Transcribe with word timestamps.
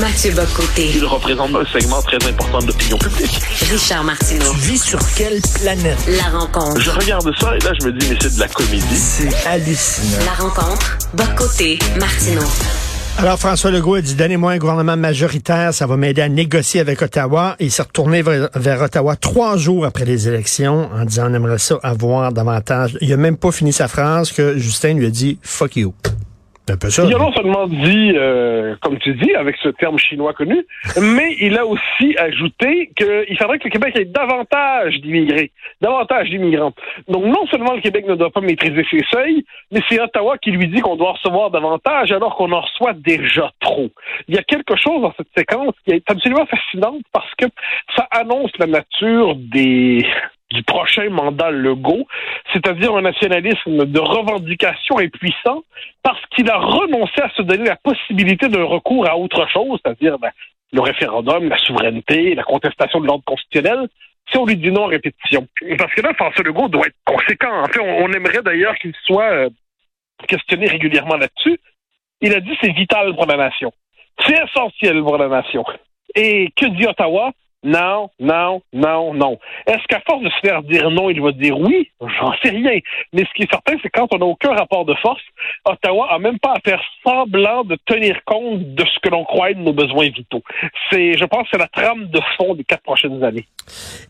Mathieu 0.00 0.32
Bocoté. 0.32 0.92
Il 0.94 1.04
représente 1.04 1.54
un 1.54 1.64
segment 1.66 2.00
très 2.00 2.16
important 2.26 2.58
de 2.60 2.68
l'opinion 2.68 2.96
publique. 2.96 3.38
Richard 3.70 4.02
Martineau. 4.02 4.50
Tu 4.52 4.60
vis 4.60 4.82
sur 4.82 4.98
quelle 5.14 5.40
planète? 5.60 5.98
La 6.08 6.38
rencontre. 6.38 6.80
Je 6.80 6.90
regarde 6.90 7.30
ça 7.38 7.54
et 7.54 7.58
là, 7.58 7.72
je 7.78 7.86
me 7.86 7.92
dis, 7.92 8.06
mais 8.08 8.16
c'est 8.18 8.34
de 8.34 8.40
la 8.40 8.48
comédie. 8.48 8.96
C'est 8.96 9.46
hallucinant. 9.46 10.24
La 10.24 10.42
rencontre. 10.42 10.98
Bocoté. 11.12 11.78
Martineau. 11.98 12.46
Alors, 13.18 13.38
François 13.38 13.70
Legault 13.70 13.96
a 13.96 14.00
dit, 14.00 14.14
donnez-moi 14.14 14.52
un 14.52 14.58
gouvernement 14.58 14.96
majoritaire, 14.96 15.74
ça 15.74 15.86
va 15.86 15.98
m'aider 15.98 16.22
à 16.22 16.30
négocier 16.30 16.80
avec 16.80 17.02
Ottawa. 17.02 17.56
Il 17.60 17.70
s'est 17.70 17.82
retourné 17.82 18.22
vers, 18.22 18.48
vers, 18.54 18.80
Ottawa 18.80 19.16
trois 19.16 19.58
jours 19.58 19.84
après 19.84 20.06
les 20.06 20.28
élections 20.28 20.88
en 20.94 21.04
disant, 21.04 21.30
on 21.30 21.34
aimerait 21.34 21.58
ça 21.58 21.76
avoir 21.82 22.32
davantage. 22.32 22.96
Il 23.02 23.12
a 23.12 23.18
même 23.18 23.36
pas 23.36 23.52
fini 23.52 23.74
sa 23.74 23.86
phrase 23.86 24.32
que 24.32 24.56
Justin 24.56 24.94
lui 24.94 25.06
a 25.06 25.10
dit, 25.10 25.38
fuck 25.42 25.76
you. 25.76 25.92
Un 26.70 26.76
peu 26.76 26.88
ça, 26.88 27.04
il 27.04 27.14
a 27.14 27.18
non 27.18 27.32
seulement 27.32 27.66
dit, 27.66 28.12
euh, 28.14 28.76
comme 28.80 28.98
tu 28.98 29.14
dis, 29.14 29.34
avec 29.34 29.56
ce 29.62 29.70
terme 29.70 29.98
chinois 29.98 30.32
connu, 30.34 30.64
mais 31.00 31.34
il 31.40 31.58
a 31.58 31.66
aussi 31.66 32.16
ajouté 32.16 32.90
qu'il 32.96 33.36
faudrait 33.38 33.58
que 33.58 33.64
le 33.64 33.70
Québec 33.70 33.98
ait 33.98 34.04
davantage 34.04 35.00
d'immigrés, 35.00 35.50
davantage 35.80 36.30
d'immigrants. 36.30 36.72
Donc 37.08 37.24
non 37.24 37.44
seulement 37.50 37.74
le 37.74 37.80
Québec 37.80 38.06
ne 38.06 38.14
doit 38.14 38.30
pas 38.30 38.40
maîtriser 38.40 38.84
ses 38.88 39.04
seuils, 39.10 39.44
mais 39.72 39.80
c'est 39.88 40.00
Ottawa 40.00 40.38
qui 40.38 40.52
lui 40.52 40.68
dit 40.68 40.80
qu'on 40.80 40.96
doit 40.96 41.12
recevoir 41.12 41.50
davantage 41.50 42.12
alors 42.12 42.36
qu'on 42.36 42.52
en 42.52 42.60
reçoit 42.60 42.92
déjà 42.92 43.50
trop. 43.60 43.88
Il 44.28 44.36
y 44.36 44.38
a 44.38 44.42
quelque 44.42 44.76
chose 44.76 45.02
dans 45.02 45.14
cette 45.16 45.30
séquence 45.36 45.74
qui 45.84 45.94
est 45.94 46.08
absolument 46.08 46.46
fascinante 46.46 47.02
parce 47.12 47.34
que 47.36 47.46
ça 47.96 48.06
annonce 48.12 48.52
la 48.58 48.66
nature 48.66 49.34
des 49.34 50.06
du 50.50 50.62
prochain 50.64 51.08
mandat 51.10 51.50
Legault, 51.50 52.06
c'est-à-dire 52.52 52.94
un 52.94 53.02
nationalisme 53.02 53.86
de 53.86 54.00
revendication 54.00 54.98
impuissant 54.98 55.62
parce 56.02 56.20
qu'il 56.30 56.50
a 56.50 56.58
renoncé 56.58 57.20
à 57.22 57.30
se 57.30 57.42
donner 57.42 57.64
la 57.64 57.76
possibilité 57.76 58.48
d'un 58.48 58.64
recours 58.64 59.08
à 59.08 59.16
autre 59.16 59.48
chose, 59.48 59.78
c'est-à-dire 59.84 60.18
ben, 60.18 60.30
le 60.72 60.80
référendum, 60.80 61.48
la 61.48 61.58
souveraineté, 61.58 62.34
la 62.34 62.42
contestation 62.42 63.00
de 63.00 63.06
l'ordre 63.06 63.24
constitutionnel, 63.24 63.88
si 64.30 64.36
on 64.38 64.46
lui 64.46 64.56
dit 64.56 64.70
non 64.70 64.84
en 64.84 64.86
répétition. 64.86 65.46
Parce 65.78 65.94
que 65.94 66.02
là, 66.02 66.14
François 66.14 66.44
Legault 66.44 66.68
doit 66.68 66.86
être 66.86 66.96
conséquent. 67.04 67.62
En 67.62 67.66
fait, 67.66 67.80
on, 67.80 68.12
aimerait 68.12 68.42
d'ailleurs 68.42 68.74
qu'il 68.76 68.94
soit 69.04 69.30
euh, 69.30 69.48
questionné 70.28 70.66
régulièrement 70.66 71.16
là-dessus. 71.16 71.58
Il 72.20 72.34
a 72.34 72.40
dit 72.40 72.56
c'est 72.60 72.72
vital 72.72 73.14
pour 73.14 73.26
la 73.26 73.36
nation. 73.36 73.72
C'est 74.24 74.36
essentiel 74.44 75.00
pour 75.02 75.16
la 75.16 75.28
nation. 75.28 75.64
Et 76.14 76.50
que 76.56 76.66
dit 76.66 76.86
Ottawa? 76.86 77.32
Non, 77.62 78.08
non, 78.18 78.62
non, 78.72 79.12
non. 79.12 79.38
Est-ce 79.66 79.84
qu'à 79.88 80.00
force 80.08 80.22
de 80.22 80.30
se 80.30 80.40
faire 80.40 80.62
dire 80.62 80.90
non, 80.90 81.10
il 81.10 81.20
va 81.20 81.32
dire 81.32 81.58
oui? 81.58 81.90
J'en 82.00 82.32
sais 82.42 82.50
rien. 82.50 82.78
Mais 83.12 83.24
ce 83.24 83.34
qui 83.34 83.42
est 83.42 83.50
certain, 83.50 83.74
c'est 83.82 83.90
quand 83.90 84.08
on 84.14 84.18
n'a 84.18 84.24
aucun 84.24 84.54
rapport 84.54 84.86
de 84.86 84.94
force, 84.94 85.20
Ottawa 85.66 86.08
a 86.10 86.18
même 86.18 86.38
pas 86.38 86.54
à 86.54 86.60
faire 86.64 86.80
semblant 87.04 87.64
de 87.64 87.76
tenir 87.84 88.16
compte 88.24 88.74
de 88.74 88.84
ce 88.84 88.98
que 89.02 89.10
l'on 89.10 89.24
croit 89.24 89.50
être 89.50 89.58
nos 89.58 89.74
besoins 89.74 90.08
vitaux. 90.08 90.42
C'est, 90.90 91.18
je 91.18 91.24
pense, 91.26 91.46
c'est 91.50 91.58
la 91.58 91.68
trame 91.68 92.06
de 92.06 92.20
fond 92.38 92.54
des 92.54 92.64
quatre 92.64 92.82
prochaines 92.82 93.22
années. 93.22 93.46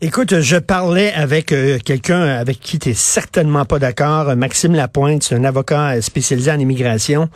Écoute, 0.01 0.39
je 0.39 0.57
parlais 0.57 1.11
avec 1.13 1.51
euh, 1.51 1.77
quelqu'un 1.85 2.21
avec 2.21 2.59
qui 2.59 2.79
tu 2.79 2.89
n'es 2.89 2.95
certainement 2.95 3.65
pas 3.65 3.79
d'accord, 3.79 4.33
Maxime 4.37 4.75
Lapointe, 4.75 5.23
c'est 5.23 5.35
un 5.35 5.43
avocat 5.43 6.01
spécialisé 6.01 6.51
en 6.51 6.59
immigration. 6.59 7.27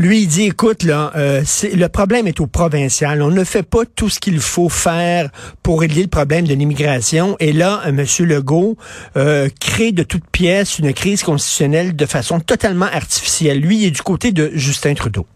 Lui, 0.00 0.22
il 0.22 0.28
dit, 0.28 0.44
écoute, 0.44 0.82
là, 0.82 1.12
euh, 1.14 1.42
le 1.74 1.86
problème 1.88 2.26
est 2.26 2.40
au 2.40 2.46
provincial. 2.46 3.20
On 3.20 3.30
ne 3.30 3.44
fait 3.44 3.62
pas 3.62 3.84
tout 3.84 4.08
ce 4.08 4.18
qu'il 4.18 4.40
faut 4.40 4.70
faire 4.70 5.28
pour 5.62 5.82
régler 5.82 6.00
le 6.00 6.08
problème 6.08 6.46
de 6.46 6.54
l'immigration. 6.54 7.36
Et 7.38 7.52
là, 7.52 7.82
euh, 7.84 7.90
M. 7.90 8.06
Legault 8.26 8.78
euh, 9.18 9.50
crée 9.60 9.92
de 9.92 10.02
toutes 10.02 10.24
pièces 10.32 10.78
une 10.78 10.94
crise 10.94 11.22
constitutionnelle 11.22 11.94
de 11.94 12.06
façon 12.06 12.40
totalement 12.40 12.86
artificielle. 12.86 13.60
Lui, 13.60 13.80
il 13.82 13.86
est 13.88 13.90
du 13.90 14.00
côté 14.00 14.32
de 14.32 14.50
Justin 14.54 14.94
Trudeau. 14.94 15.26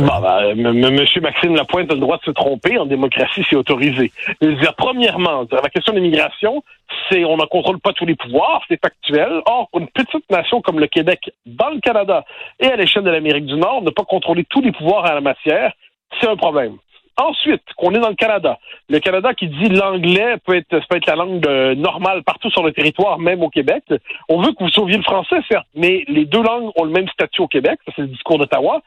Bon, 0.00 0.20
ben, 0.20 0.90
Monsieur 0.90 1.20
Maxime 1.20 1.54
Lapointe 1.54 1.90
a 1.90 1.94
le 1.94 2.00
droit 2.00 2.18
de 2.18 2.24
se 2.24 2.30
tromper. 2.30 2.78
En 2.78 2.86
démocratie, 2.86 3.44
c'est 3.48 3.56
autorisé. 3.56 4.12
Dire, 4.40 4.74
premièrement, 4.76 5.44
la 5.50 5.68
question 5.68 5.92
de 5.92 5.98
l'immigration, 5.98 6.62
c'est 7.08 7.24
on 7.24 7.36
ne 7.36 7.44
contrôle 7.44 7.78
pas 7.80 7.92
tous 7.92 8.06
les 8.06 8.14
pouvoirs, 8.14 8.62
c'est 8.68 8.80
factuel. 8.80 9.42
Or, 9.46 9.68
une 9.74 9.88
petite 9.88 10.28
nation 10.30 10.60
comme 10.60 10.80
le 10.80 10.86
Québec, 10.86 11.30
dans 11.46 11.70
le 11.70 11.80
Canada 11.80 12.24
et 12.60 12.66
à 12.66 12.76
l'échelle 12.76 13.04
de 13.04 13.10
l'Amérique 13.10 13.46
du 13.46 13.56
Nord, 13.56 13.82
ne 13.82 13.90
pas 13.90 14.04
contrôler 14.04 14.44
tous 14.48 14.62
les 14.62 14.72
pouvoirs 14.72 15.04
à 15.04 15.14
la 15.14 15.20
matière, 15.20 15.72
c'est 16.20 16.28
un 16.28 16.36
problème. 16.36 16.76
Ensuite, 17.20 17.62
qu'on 17.76 17.92
est 17.94 17.98
dans 17.98 18.10
le 18.10 18.14
Canada. 18.14 18.58
Le 18.88 19.00
Canada 19.00 19.34
qui 19.34 19.48
dit 19.48 19.68
l'anglais 19.68 20.36
peut 20.46 20.54
être, 20.54 20.68
peut 20.88 20.96
être 20.96 21.06
la 21.06 21.16
langue 21.16 21.44
normale 21.76 22.22
partout 22.22 22.48
sur 22.48 22.62
le 22.62 22.72
territoire, 22.72 23.18
même 23.18 23.42
au 23.42 23.50
Québec. 23.50 23.82
On 24.28 24.40
veut 24.40 24.52
que 24.52 24.62
vous 24.62 24.70
sauviez 24.70 24.96
le 24.96 25.02
français, 25.02 25.40
certes, 25.50 25.66
mais 25.74 26.04
les 26.06 26.26
deux 26.26 26.42
langues 26.42 26.70
ont 26.76 26.84
le 26.84 26.92
même 26.92 27.08
statut 27.08 27.42
au 27.42 27.48
Québec. 27.48 27.80
Ça, 27.86 27.92
c'est 27.96 28.02
le 28.02 28.08
discours 28.08 28.38
d'Ottawa. 28.38 28.82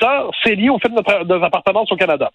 Ça, 0.00 0.26
c'est 0.42 0.54
lié 0.54 0.68
au 0.68 0.78
fait 0.78 0.88
de 0.88 0.94
notre, 0.94 1.24
de 1.24 1.34
notre 1.34 1.44
appartenance 1.44 1.90
au 1.92 1.96
Canada. 1.96 2.30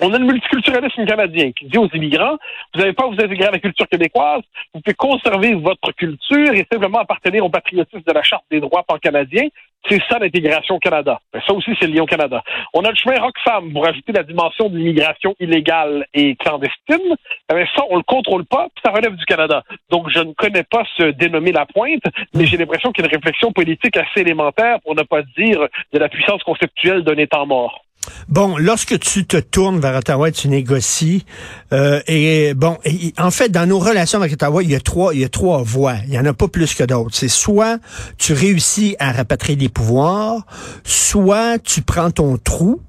On 0.00 0.12
a 0.12 0.18
le 0.18 0.24
multiculturalisme 0.24 1.06
canadien 1.06 1.52
qui 1.52 1.66
dit 1.66 1.78
aux 1.78 1.88
immigrants, 1.94 2.36
vous 2.74 2.80
n'avez 2.80 2.92
pas 2.92 3.04
à 3.04 3.06
vous 3.06 3.14
intégrer 3.14 3.44
à 3.44 3.52
la 3.52 3.60
culture 3.60 3.88
québécoise, 3.88 4.42
vous 4.74 4.80
pouvez 4.80 4.94
conserver 4.94 5.54
votre 5.54 5.92
culture 5.92 6.52
et 6.52 6.66
simplement 6.70 6.98
appartenir 6.98 7.44
au 7.44 7.48
patriotisme 7.48 8.02
de 8.04 8.12
la 8.12 8.22
Charte 8.22 8.44
des 8.50 8.58
droits 8.58 8.82
pan-canadiens. 8.82 9.48
C'est 9.88 10.00
ça 10.08 10.18
l'intégration 10.18 10.76
au 10.76 10.78
Canada. 10.78 11.20
Ben, 11.32 11.42
ça 11.46 11.52
aussi, 11.52 11.70
c'est 11.78 11.86
lié 11.86 12.00
au 12.00 12.06
Canada. 12.06 12.42
On 12.72 12.82
a 12.82 12.90
le 12.90 12.96
chemin 12.96 13.20
Roxham 13.20 13.72
pour 13.72 13.86
ajouter 13.86 14.12
la 14.12 14.22
dimension 14.22 14.68
de 14.68 14.78
l'immigration 14.78 15.34
illégale 15.40 16.06
et 16.14 16.36
clandestine. 16.36 17.16
Ben, 17.50 17.66
ça, 17.76 17.82
on 17.90 17.96
le 17.96 18.02
contrôle 18.02 18.46
pas, 18.46 18.68
ça 18.82 18.90
relève 18.90 19.14
du 19.14 19.24
Canada. 19.26 19.62
Donc, 19.90 20.08
je 20.08 20.20
ne 20.20 20.32
connais 20.32 20.62
pas 20.62 20.84
ce 20.96 21.10
dénommé 21.10 21.52
la 21.52 21.66
pointe, 21.66 22.04
mais 22.34 22.46
j'ai 22.46 22.56
l'impression 22.56 22.92
qu'il 22.92 23.04
y 23.04 23.06
a 23.06 23.10
une 23.10 23.16
réflexion 23.16 23.52
politique 23.52 23.96
assez 23.96 24.20
élémentaire 24.20 24.80
pour 24.80 24.94
ne 24.94 25.02
pas 25.02 25.22
dire 25.36 25.66
de 25.92 25.98
la 25.98 26.08
puissance 26.08 26.42
conceptuelle 26.42 27.02
d'un 27.02 27.16
État 27.16 27.44
mort. 27.44 27.83
Bon, 28.28 28.56
lorsque 28.56 28.98
tu 28.98 29.26
te 29.26 29.36
tournes 29.36 29.80
vers 29.80 29.96
Ottawa 29.96 30.30
tu 30.30 30.48
négocies, 30.48 31.24
euh, 31.72 32.00
et 32.06 32.54
bon, 32.54 32.78
en 33.18 33.30
fait, 33.30 33.50
dans 33.50 33.68
nos 33.68 33.78
relations 33.78 34.18
avec 34.18 34.32
Ottawa, 34.32 34.62
il 34.62 34.70
y 34.70 34.74
a 34.74 34.80
trois, 34.80 35.14
il 35.14 35.20
y 35.20 35.24
a 35.24 35.28
trois 35.28 35.62
voies. 35.62 35.96
Il 36.06 36.14
y 36.14 36.18
en 36.18 36.24
a 36.24 36.32
pas 36.32 36.48
plus 36.48 36.74
que 36.74 36.84
d'autres. 36.84 37.14
C'est 37.14 37.28
soit 37.28 37.78
tu 38.18 38.32
réussis 38.32 38.96
à 38.98 39.12
rapatrier 39.12 39.56
des 39.56 39.68
pouvoirs, 39.68 40.42
soit 40.84 41.58
tu 41.58 41.82
prends 41.82 42.10
ton 42.10 42.36
trou 42.36 42.80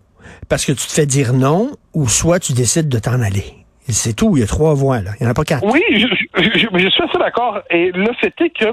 parce 0.50 0.66
que 0.66 0.72
tu 0.72 0.88
te 0.88 0.92
fais 0.92 1.06
dire 1.06 1.34
non, 1.34 1.72
ou 1.94 2.08
soit 2.08 2.40
tu 2.40 2.54
décides 2.54 2.90
de 2.90 3.00
t'en 3.00 3.22
aller. 3.22 3.66
C'est 3.88 4.16
tout. 4.16 4.36
Il 4.36 4.40
y 4.40 4.44
a 4.44 4.48
trois 4.48 4.74
voies 4.74 5.02
là. 5.02 5.12
Il 5.20 5.24
n'y 5.24 5.28
en 5.28 5.32
a 5.32 5.36
pas 5.36 5.44
quatre. 5.44 5.64
Oui, 5.66 5.82
je, 5.92 6.08
je 6.38 6.90
suis 6.90 7.04
assez 7.04 7.18
d'accord. 7.20 7.60
Et 7.70 7.92
le 7.92 8.12
fait 8.20 8.34
est 8.42 8.50
que 8.50 8.66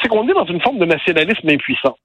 c'est 0.00 0.08
qu'on 0.08 0.26
est 0.28 0.32
dans 0.32 0.46
une 0.46 0.60
forme 0.60 0.78
de 0.78 0.86
nationalisme 0.86 1.48
impuissant. 1.48 1.96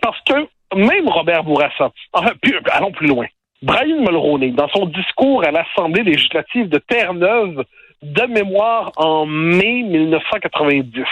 Parce 0.00 0.18
que 0.26 0.34
même 0.74 1.08
Robert 1.08 1.44
Bourassa, 1.44 1.90
enfin, 2.12 2.32
allons 2.72 2.92
plus 2.92 3.06
loin, 3.06 3.26
Brian 3.62 4.00
Mulroney, 4.00 4.50
dans 4.50 4.68
son 4.68 4.86
discours 4.86 5.44
à 5.44 5.50
l'Assemblée 5.50 6.02
législative 6.02 6.68
de 6.68 6.78
Terre-Neuve, 6.78 7.64
de 8.02 8.22
mémoire 8.22 8.90
en 8.96 9.26
mai 9.26 9.82
1990, 9.82 11.04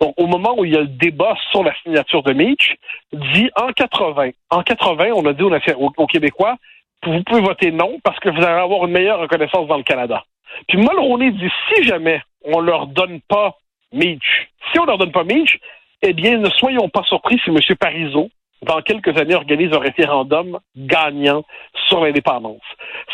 donc 0.00 0.14
au 0.16 0.26
moment 0.26 0.54
où 0.56 0.64
il 0.64 0.72
y 0.72 0.76
a 0.76 0.80
le 0.80 0.86
débat 0.86 1.34
sur 1.50 1.62
la 1.62 1.74
signature 1.82 2.22
de 2.22 2.32
Mitch, 2.32 2.74
dit 3.12 3.50
en 3.54 3.72
80, 3.72 4.30
en 4.50 4.62
80, 4.62 5.10
on 5.14 5.26
a 5.26 5.34
dit 5.34 5.42
aux, 5.42 6.06
Québécois, 6.06 6.56
vous 7.04 7.22
pouvez 7.24 7.42
voter 7.42 7.70
non 7.70 7.98
parce 8.02 8.18
que 8.20 8.30
vous 8.30 8.38
allez 8.38 8.60
avoir 8.60 8.86
une 8.86 8.92
meilleure 8.92 9.20
reconnaissance 9.20 9.68
dans 9.68 9.76
le 9.76 9.82
Canada. 9.82 10.24
Puis 10.66 10.78
Mulroney 10.78 11.32
dit, 11.32 11.50
si 11.68 11.84
jamais 11.84 12.22
on 12.42 12.60
leur 12.60 12.86
donne 12.86 13.20
pas 13.28 13.58
Mitch, 13.92 14.48
si 14.72 14.78
on 14.78 14.86
leur 14.86 14.96
donne 14.96 15.12
pas 15.12 15.24
Mitch, 15.24 15.58
eh 16.00 16.12
bien, 16.12 16.38
ne 16.38 16.48
soyons 16.50 16.88
pas 16.88 17.02
surpris 17.02 17.40
si 17.44 17.50
M. 17.50 17.58
Parizeau, 17.78 18.30
dans 18.62 18.80
quelques 18.82 19.16
années, 19.18 19.34
organise 19.34 19.72
un 19.72 19.78
référendum 19.78 20.58
gagnant 20.76 21.44
sur 21.86 22.04
l'indépendance. 22.04 22.62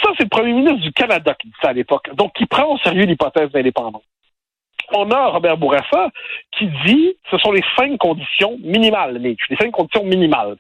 Ça, 0.03 0.11
c'est 0.17 0.25
le 0.25 0.29
premier 0.29 0.53
ministre 0.53 0.81
du 0.81 0.93
Canada 0.93 1.35
qui 1.41 1.49
dit 1.49 1.55
ça 1.61 1.69
à 1.69 1.73
l'époque, 1.73 2.11
donc 2.15 2.33
qui 2.35 2.47
prend 2.47 2.73
au 2.73 2.79
sérieux 2.79 3.05
l'hypothèse 3.05 3.51
d'indépendance. 3.51 4.03
On 4.93 5.11
a 5.11 5.29
Robert 5.29 5.57
Bourassa 5.57 6.11
qui 6.53 6.69
dit 6.87 7.17
ce 7.31 7.39
sont 7.39 7.53
les 7.53 7.65
cinq 7.77 7.97
conditions 7.99 8.59
minimales, 8.63 9.17
les 9.17 9.37
cinq 9.59 9.71
conditions 9.71 10.05
minimales. 10.05 10.57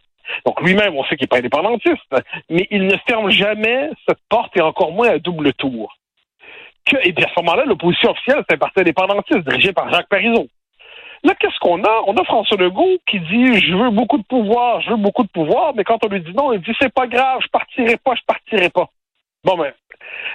Donc 0.46 0.60
lui-même, 0.62 0.96
on 0.96 1.04
sait 1.04 1.16
qu'il 1.16 1.24
n'est 1.24 1.28
pas 1.28 1.38
indépendantiste, 1.38 2.14
mais 2.48 2.66
il 2.70 2.86
ne 2.86 2.96
ferme 3.06 3.30
jamais 3.30 3.90
cette 4.08 4.20
porte 4.28 4.56
et 4.56 4.62
encore 4.62 4.92
moins 4.92 5.08
à 5.08 5.18
double 5.18 5.52
tour. 5.54 5.94
Et 7.02 7.12
puis 7.12 7.24
à 7.24 7.28
ce 7.28 7.40
moment-là, 7.40 7.64
l'opposition 7.64 8.10
officielle, 8.10 8.42
c'est 8.48 8.56
un 8.56 8.58
parti 8.58 8.80
indépendantiste 8.80 9.40
dirigé 9.48 9.72
par 9.72 9.90
Jacques 9.92 10.08
Parizeau. 10.08 10.46
Là, 11.24 11.34
qu'est-ce 11.40 11.58
qu'on 11.58 11.82
a? 11.82 12.02
On 12.06 12.16
a 12.16 12.24
François 12.24 12.58
Legault 12.58 12.98
qui 13.08 13.18
dit 13.18 13.60
je 13.60 13.74
veux 13.74 13.90
beaucoup 13.90 14.18
de 14.18 14.24
pouvoir, 14.24 14.80
je 14.82 14.90
veux 14.90 14.96
beaucoup 14.96 15.22
de 15.22 15.28
pouvoir, 15.28 15.74
mais 15.74 15.82
quand 15.82 15.98
on 16.04 16.08
lui 16.08 16.20
dit 16.20 16.34
non, 16.34 16.52
il 16.52 16.60
dit 16.60 16.72
c'est 16.80 16.92
pas 16.92 17.06
grave, 17.06 17.40
je 17.42 17.48
partirai 17.48 17.96
pas, 17.96 18.14
je 18.14 18.22
partirai 18.26 18.68
pas. 18.68 18.90
Bon, 19.44 19.58
ben, 19.58 19.72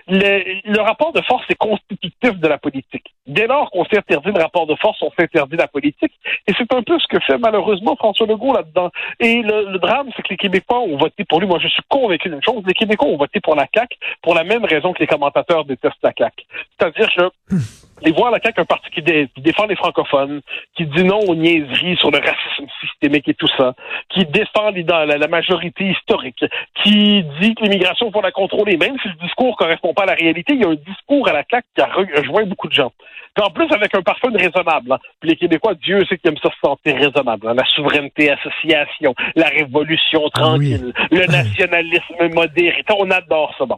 le, 0.08 0.82
rapport 0.82 1.14
de 1.14 1.22
force 1.22 1.44
est 1.50 1.56
constitutif 1.56 2.40
de 2.40 2.48
la 2.48 2.58
politique. 2.58 3.06
Dès 3.26 3.48
lors 3.48 3.72
qu'on 3.72 3.84
s'est 3.86 3.98
interdit 3.98 4.32
le 4.32 4.42
rapport 4.42 4.68
de 4.68 4.76
force, 4.76 5.02
on 5.02 5.12
s'interdit 5.18 5.56
la 5.56 5.68
politique. 5.68 6.14
Et 6.48 6.54
c'est 6.58 6.72
un 6.74 6.84
peu 6.84 6.98
ce 7.00 7.08
que 7.08 7.20
fait 7.22 7.38
malheureusement 7.38 7.96
François 7.96 8.28
Legault 8.28 8.54
là-dedans. 8.54 8.92
Et 9.20 9.42
le, 9.42 9.78
drame, 9.80 10.10
c'est 10.16 10.22
que 10.24 10.30
les 10.30 10.38
Québécois 10.38 10.80
ont 10.80 10.98
voté 10.98 11.26
pour 11.26 11.40
lui. 11.40 11.48
Moi, 11.48 11.60
je 11.60 11.68
suis 11.68 11.82
convaincu 11.90 12.30
d'une 12.30 12.44
chose. 12.44 12.64
Les 12.68 12.74
Québécois 12.74 13.08
ont 13.08 13.18
voté 13.18 13.40
pour 13.40 13.56
la 13.56 13.68
CAQ 13.74 13.98
pour 14.22 14.36
la 14.36 14.44
même 14.44 14.66
raison 14.66 14.94
que 14.94 15.00
les 15.00 15.08
commentateurs 15.08 15.66
détestent 15.66 16.04
la 16.04 16.14
CAQ. 16.18 16.46
C'est-à-dire 16.78 17.10
que 17.16 17.56
et 18.01 18.12
voir 18.12 18.31
la 18.31 18.40
CAQ 18.42 18.62
un 18.62 18.66
parti 18.66 18.90
qui, 18.92 19.01
défend 19.01 19.66
les 19.66 19.75
francophones, 19.75 20.42
qui 20.75 20.86
dit 20.86 21.04
non 21.04 21.19
aux 21.19 21.36
niaiseries 21.36 21.98
sur 21.98 22.12
le 22.12 22.19
racisme 22.19 22.68
systémique 22.81 23.28
et 23.28 23.34
tout 23.34 23.50
ça, 23.57 23.74
qui 24.10 24.25
défend 24.25 24.72
la, 24.72 25.06
la, 25.06 25.28
majorité 25.28 25.86
historique, 25.86 26.44
qui 26.84 27.24
dit 27.42 27.56
que 27.56 27.63
l'immigration, 27.63 28.12
faut 28.12 28.22
la 28.22 28.31
contrôler, 28.31 28.78
même 28.78 28.98
si 29.01 29.07
le 29.07 29.16
discours 29.16 29.56
correspond 29.57 29.94
pas 29.94 30.04
à 30.04 30.07
la 30.07 30.13
réalité, 30.13 30.54
il 30.54 30.62
y 30.62 30.66
a 30.66 30.69
un 30.69 30.75
discours 30.75 31.28
à 31.28 31.34
la 31.34 31.44
CAQ 31.50 31.68
qui 31.75 31.81
a 31.81 31.88
rejoint 31.88 32.46
beaucoup 32.46 32.68
de 32.68 32.74
gens. 32.74 32.92
Puis 33.36 33.46
en 33.46 33.51
plus, 33.51 33.72
avec 33.72 33.94
un 33.96 34.02
parfum 34.02 34.31
raisonnable. 34.34 34.92
Hein. 34.92 34.98
Puis 35.19 35.30
les 35.30 35.36
Québécois, 35.36 35.74
Dieu 35.75 36.04
sait 36.06 36.18
qu'ils 36.18 36.31
aiment 36.31 36.38
ça 36.42 36.50
se 36.50 36.60
sentir 36.60 36.95
raisonnable. 36.95 37.48
Hein. 37.48 37.54
La 37.54 37.66
souveraineté, 37.75 38.31
association, 38.31 39.13
la 39.36 39.48
révolution 39.48 40.28
tranquille, 40.30 40.94
le 41.12 41.25
nationalisme 41.31 42.34
modéré. 42.34 42.84
On 42.98 43.10
adore 43.12 43.54
ça. 43.57 43.66
Bon. 43.66 43.78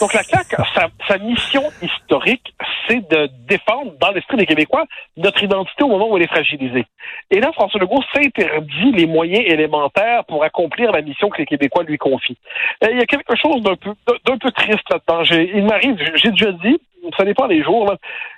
Donc 0.00 0.14
la 0.14 0.22
CAQ, 0.22 0.56
sa, 0.74 0.88
sa 1.08 1.18
mission 1.18 1.62
historique, 1.82 2.54
c'est 2.88 3.06
de 3.10 3.28
défendre 3.46 3.92
dans 4.00 4.10
l'esprit 4.12 4.36
des 4.36 4.46
Québécois 4.46 4.84
notre 5.16 5.42
identité 5.42 5.84
au 5.84 5.88
moment 5.88 6.10
où 6.10 6.16
elle 6.16 6.24
est 6.24 6.28
fragilisée. 6.28 6.86
Et 7.30 7.40
là, 7.40 7.52
François 7.52 7.80
Legault 7.80 8.02
s'interdit 8.14 8.92
les 8.92 9.06
moyens 9.06 9.44
élémentaires 9.46 10.24
pour 10.24 10.44
accomplir 10.44 10.92
la 10.92 11.02
mission 11.02 11.28
que 11.28 11.38
les 11.38 11.46
Québécois 11.46 11.84
lui 11.84 11.98
confient. 11.98 12.38
Euh, 12.84 12.88
il 12.90 12.98
y 12.98 13.02
a 13.02 13.06
quelque 13.06 13.36
chose 13.36 13.62
d'un 13.62 13.76
peu, 13.76 13.94
d'un 14.26 14.38
peu 14.38 14.50
triste 14.50 14.88
là-dedans. 14.90 15.22
Il 15.54 15.64
m'arrive, 15.64 15.96
j'ai 16.16 16.30
déjà 16.30 16.52
dit, 16.52 16.80
ça 17.16 17.24
dépend 17.24 17.48
des 17.48 17.62
jours, 17.62 17.92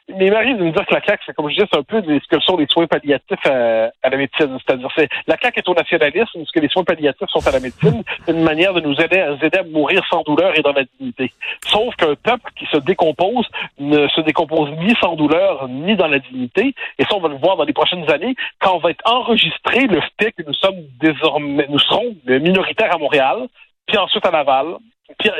mais 0.08 0.26
il 0.26 0.32
m'arrive 0.32 0.56
de 0.56 0.64
me 0.64 0.70
dire 0.70 0.86
que 0.86 0.94
la 0.94 1.02
CAQ, 1.02 1.22
c'est 1.26 1.34
comme 1.34 1.48
je 1.48 1.54
disais, 1.54 1.66
c'est 1.70 1.78
un 1.78 1.82
peu 1.82 2.02
ce 2.02 2.28
que 2.28 2.40
sont 2.40 2.56
les 2.56 2.66
soins 2.66 2.86
palliatifs 2.86 3.46
à, 3.46 3.90
la 4.08 4.16
médecine. 4.16 4.58
C'est-à-dire, 4.64 4.88
c'est 4.96 5.08
la 5.26 5.36
CAQ 5.36 5.60
est 5.60 5.68
au 5.68 5.74
nationalisme, 5.74 6.44
ce 6.44 6.52
que 6.52 6.60
les 6.60 6.68
soins 6.68 6.84
palliatifs 6.84 7.28
sont 7.28 7.46
à 7.46 7.50
la 7.50 7.60
médecine, 7.60 8.02
c'est 8.24 8.32
une 8.32 8.42
manière 8.42 8.72
de 8.74 8.80
nous 8.80 8.94
aider, 9.00 9.18
à, 9.20 9.62
mourir 9.64 10.02
sans 10.10 10.22
douleur 10.22 10.58
et 10.58 10.62
dans 10.62 10.72
la 10.72 10.84
dignité. 10.98 11.32
Sauf 11.66 11.94
qu'un 11.96 12.14
peuple 12.14 12.50
qui 12.56 12.66
se 12.66 12.78
décompose 12.78 13.46
ne 13.78 14.08
se 14.08 14.20
décompose 14.22 14.70
ni 14.78 14.94
sans 15.00 15.14
douleur 15.14 15.68
ni 15.68 15.96
dans 15.96 16.08
la 16.08 16.18
dignité. 16.18 16.74
Et 16.98 17.04
ça, 17.04 17.16
on 17.16 17.20
va 17.20 17.28
le 17.28 17.36
voir 17.36 17.56
dans 17.56 17.64
les 17.64 17.72
prochaines 17.72 18.10
années, 18.10 18.34
quand 18.60 18.78
va 18.78 18.90
être 18.90 19.04
enregistré 19.04 19.86
le 19.86 20.00
fait 20.20 20.32
que 20.32 20.42
nous 20.46 20.54
sommes 20.54 20.82
désormais, 21.00 21.66
nous 21.68 21.78
serons 21.78 22.14
minoritaires 22.26 22.94
à 22.94 22.98
Montréal, 22.98 23.46
puis 23.86 23.98
ensuite 23.98 24.24
à 24.26 24.30
Laval, 24.30 24.76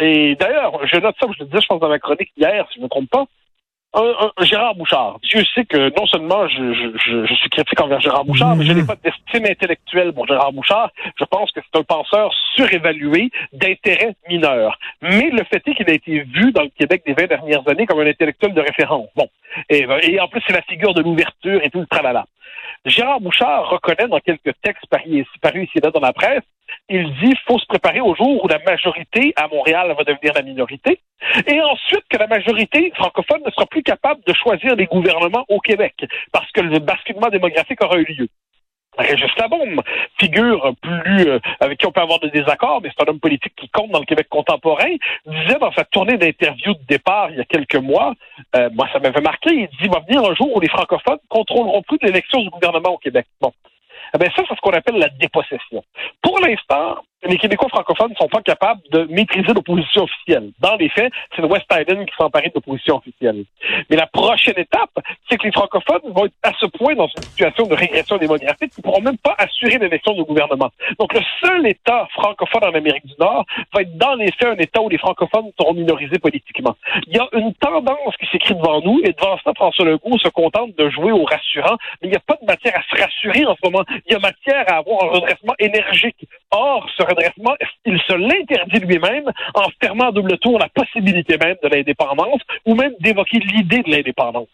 et 0.01 0.35
d'ailleurs, 0.37 0.87
je 0.87 0.99
note 0.99 1.17
ça, 1.21 1.27
je 1.33 1.41
le 1.41 1.47
disais, 1.47 1.61
je 1.61 1.67
pense, 1.67 1.81
dans 1.81 1.89
ma 1.89 1.99
chronique 1.99 2.33
hier, 2.37 2.67
si 2.69 2.75
je 2.75 2.81
ne 2.81 2.85
me 2.85 2.89
trompe 2.89 3.11
pas. 3.11 3.27
Un, 3.95 4.45
Gérard 4.45 4.75
Bouchard. 4.75 5.19
Dieu 5.23 5.43
sait 5.55 5.65
que 5.65 5.89
non 5.99 6.07
seulement 6.07 6.47
je, 6.47 6.75
je, 6.75 7.25
je, 7.27 7.35
suis 7.35 7.49
critique 7.49 7.81
envers 7.81 8.01
Gérard 8.01 8.27
Bouchard, 8.27 8.55
mais 8.55 8.65
je 8.67 8.73
n'ai 8.73 8.85
pas 8.85 8.97
d'estime 8.97 9.47
intellectuelle 9.47 10.13
pour 10.13 10.27
Gérard 10.27 10.53
Bouchard. 10.53 10.91
Je 11.19 11.25
pense 11.25 11.51
que 11.53 11.61
c'est 11.63 11.79
un 11.79 11.85
penseur 11.85 12.31
surévalué 12.55 13.31
d'intérêt 13.55 14.15
mineur. 14.29 14.79
Mais 15.01 15.31
le 15.31 15.43
fait 15.45 15.67
est 15.67 15.75
qu'il 15.75 15.89
a 15.89 15.95
été 15.95 16.21
vu 16.21 16.53
dans 16.53 16.63
le 16.63 16.71
Québec 16.79 17.03
des 17.07 17.15
20 17.15 17.29
dernières 17.29 17.67
années 17.67 17.87
comme 17.87 18.01
un 18.01 18.07
intellectuel 18.07 18.53
de 18.53 18.61
référence. 18.61 19.09
Bon. 19.17 19.29
Et, 19.71 19.87
et 20.03 20.21
en 20.21 20.29
plus, 20.29 20.43
c'est 20.47 20.53
la 20.53 20.63
figure 20.63 20.93
de 20.93 21.01
l'ouverture 21.01 21.61
et 21.65 21.71
tout 21.71 21.81
le 21.81 21.87
tralala. 21.87 22.27
Gérard 22.85 23.21
Bouchard 23.21 23.69
reconnaît 23.71 24.09
dans 24.09 24.21
quelques 24.21 24.55
textes 24.63 24.87
parus 24.89 25.27
ici 25.47 25.71
et 25.77 25.81
là 25.81 25.91
dans 25.91 26.01
la 26.01 26.13
presse 26.13 26.45
il 26.89 27.15
dit 27.23 27.35
faut 27.47 27.59
se 27.59 27.67
préparer 27.67 28.01
au 28.01 28.15
jour 28.15 28.45
où 28.45 28.49
la 28.49 28.59
majorité 28.61 29.33
à 29.37 29.49
Montréal 29.49 29.95
va 29.97 30.05
devenir 30.05 30.33
la 30.35 30.43
minorité, 30.43 31.01
et 31.47 31.61
ensuite 31.61 32.05
que 32.09 32.17
la 32.17 32.27
majorité 32.27 32.93
francophone 32.95 33.43
ne 33.45 33.51
sera 33.51 33.67
plus 33.67 33.83
capable 33.83 34.21
de 34.27 34.33
choisir 34.35 34.75
les 34.77 34.87
gouvernements 34.87 35.45
au 35.49 35.61
Québec, 35.61 35.95
parce 36.33 36.51
que 36.53 36.61
le 36.61 36.79
basculement 36.79 37.29
démographique 37.29 37.83
aura 37.83 37.99
eu 37.99 38.05
lieu. 38.05 38.29
Régis 38.99 39.31
Labombe, 39.37 39.83
figure 40.19 40.73
plus 40.83 41.29
euh, 41.29 41.39
avec 41.61 41.79
qui 41.79 41.87
on 41.87 41.93
peut 41.93 42.01
avoir 42.01 42.21
des 42.21 42.31
désaccords, 42.31 42.81
mais 42.83 42.91
c'est 42.97 43.07
un 43.07 43.11
homme 43.11 43.21
politique 43.21 43.55
qui 43.57 43.69
compte 43.69 43.91
dans 43.91 44.01
le 44.01 44.05
Québec 44.05 44.29
contemporain, 44.29 44.91
disait 45.27 45.59
dans 45.61 45.73
sa 45.73 45.85
tournée 45.85 46.17
d'interview 46.17 46.75
de 46.75 46.85
départ 46.89 47.31
il 47.31 47.37
y 47.37 47.41
a 47.41 47.45
quelques 47.45 47.77
mois, 47.77 48.15
euh, 48.57 48.69
moi 48.73 48.89
ça 48.93 48.99
m'avait 48.99 49.21
marqué, 49.21 49.51
il 49.53 49.69
dit 49.69 49.85
il 49.85 49.91
va 49.91 50.01
venir 50.01 50.29
un 50.29 50.35
jour 50.35 50.55
où 50.55 50.61
les 50.61 50.69
francophones 50.69 51.19
contrôleront 51.29 51.83
plus 51.83 51.99
l'élection 52.03 52.41
du 52.41 52.51
gouvernement 52.51 52.95
au 52.95 52.99
Québec. 52.99 53.27
Bon. 53.41 53.53
Eh 54.15 54.19
bien, 54.19 54.29
ça, 54.35 54.43
c'est 54.49 54.55
ce 54.55 54.61
qu'on 54.61 54.71
appelle 54.71 54.99
la 54.99 55.09
dépossession. 55.09 55.85
Pour 56.23 56.39
l'instant, 56.41 56.97
les 57.27 57.39
Québécois 57.39 57.69
francophones 57.69 58.11
ne 58.11 58.17
sont 58.17 58.29
pas 58.29 58.43
capables 58.43 58.81
de 58.93 59.05
maîtriser 59.11 59.53
l'opposition 59.53 60.05
officielle. 60.05 60.51
Dans 60.61 60.77
les 60.77 60.89
faits, 60.89 61.13
c'est 61.35 61.43
le 61.43 61.49
West 61.49 61.67
Island 61.73 62.07
qui 62.07 62.15
s'emparait 62.17 62.49
de 62.49 62.53
l'opposition 62.55 62.97
officielle. 62.97 63.45
Mais 63.91 63.97
la 63.97 64.07
prochaine 64.07 64.55
étape, 64.57 64.91
c'est 65.29 65.37
que 65.37 65.45
les 65.45 65.53
francophones 65.53 66.13
vont 66.13 66.27
être 66.27 66.35
à 66.43 66.53
ce 66.59 66.67
point 66.67 66.95
dans 66.95 67.09
une 67.09 67.23
situation 67.23 67.67
de 67.67 67.75
régression 67.75 68.19
démographique 68.19 68.73
qu'ils 68.73 68.85
ne 68.85 68.91
pourront 68.91 69.03
même 69.03 69.19
pas 69.19 69.35
assurer 69.39 69.79
l'élection 69.79 70.13
du 70.13 70.23
gouvernement. 70.25 70.71
Donc, 70.99 71.13
le 71.13 71.21
seul 71.43 71.67
État 71.67 72.07
francophone 72.13 72.65
en 72.65 72.75
Amérique 72.75 73.07
du 73.07 73.15
Nord 73.19 73.45
va 73.73 73.83
être 73.83 73.97
dans 73.99 74.15
les 74.15 74.31
faits 74.33 74.49
un 74.49 74.57
État 74.57 74.81
où 74.81 74.89
les 74.89 74.99
francophones 74.99 75.51
seront 75.59 75.75
minorisés 75.75 76.19
politiquement. 76.19 76.77
Il 77.07 77.17
y 77.17 77.19
a 77.19 77.29
une 77.33 77.53
tendance 77.55 78.17
qui 78.21 78.27
s'écrit 78.27 78.55
devant 78.55 78.81
nous, 78.81 79.01
et 79.05 79.13
devant 79.13 79.37
ça, 79.45 79.53
François 79.55 79.85
Legault 79.85 80.19
se 80.19 80.29
contente 80.29 80.77
de 80.77 80.89
jouer 80.91 81.13
au 81.13 81.25
rassurant, 81.25 81.77
mais 82.01 82.09
il 82.09 82.11
n'y 82.11 82.17
a 82.17 82.21
pas 82.21 82.39
de 82.41 82.47
matière 82.47 82.75
à 82.77 82.83
se 82.83 83.03
rassurer 83.03 83.45
en 83.47 83.57
ce 83.57 83.69
moment. 83.69 83.85
Il 84.07 84.13
y 84.13 84.17
a 84.17 84.19
matière 84.19 84.65
à 84.69 84.77
avoir 84.77 85.05
un 85.05 85.09
redressement 85.09 85.55
énergique. 85.59 86.29
Or, 86.51 86.89
ce 86.97 87.08
redressement, 87.09 87.55
il 87.85 87.99
se 88.07 88.15
l'interdit 88.15 88.81
lui-même 88.87 89.25
en 89.55 89.65
fermant 89.81 90.09
à 90.09 90.13
double 90.13 90.39
tour 90.39 90.59
la 90.59 90.69
possibilité 90.69 91.37
même 91.39 91.57
de 91.63 91.69
l'indépendance 91.69 92.41
ou 92.67 92.75
même 92.75 92.93
d'évoquer 93.01 93.39
l'idée 93.39 93.83
de 93.83 93.91
l'indépendance. 93.91 94.49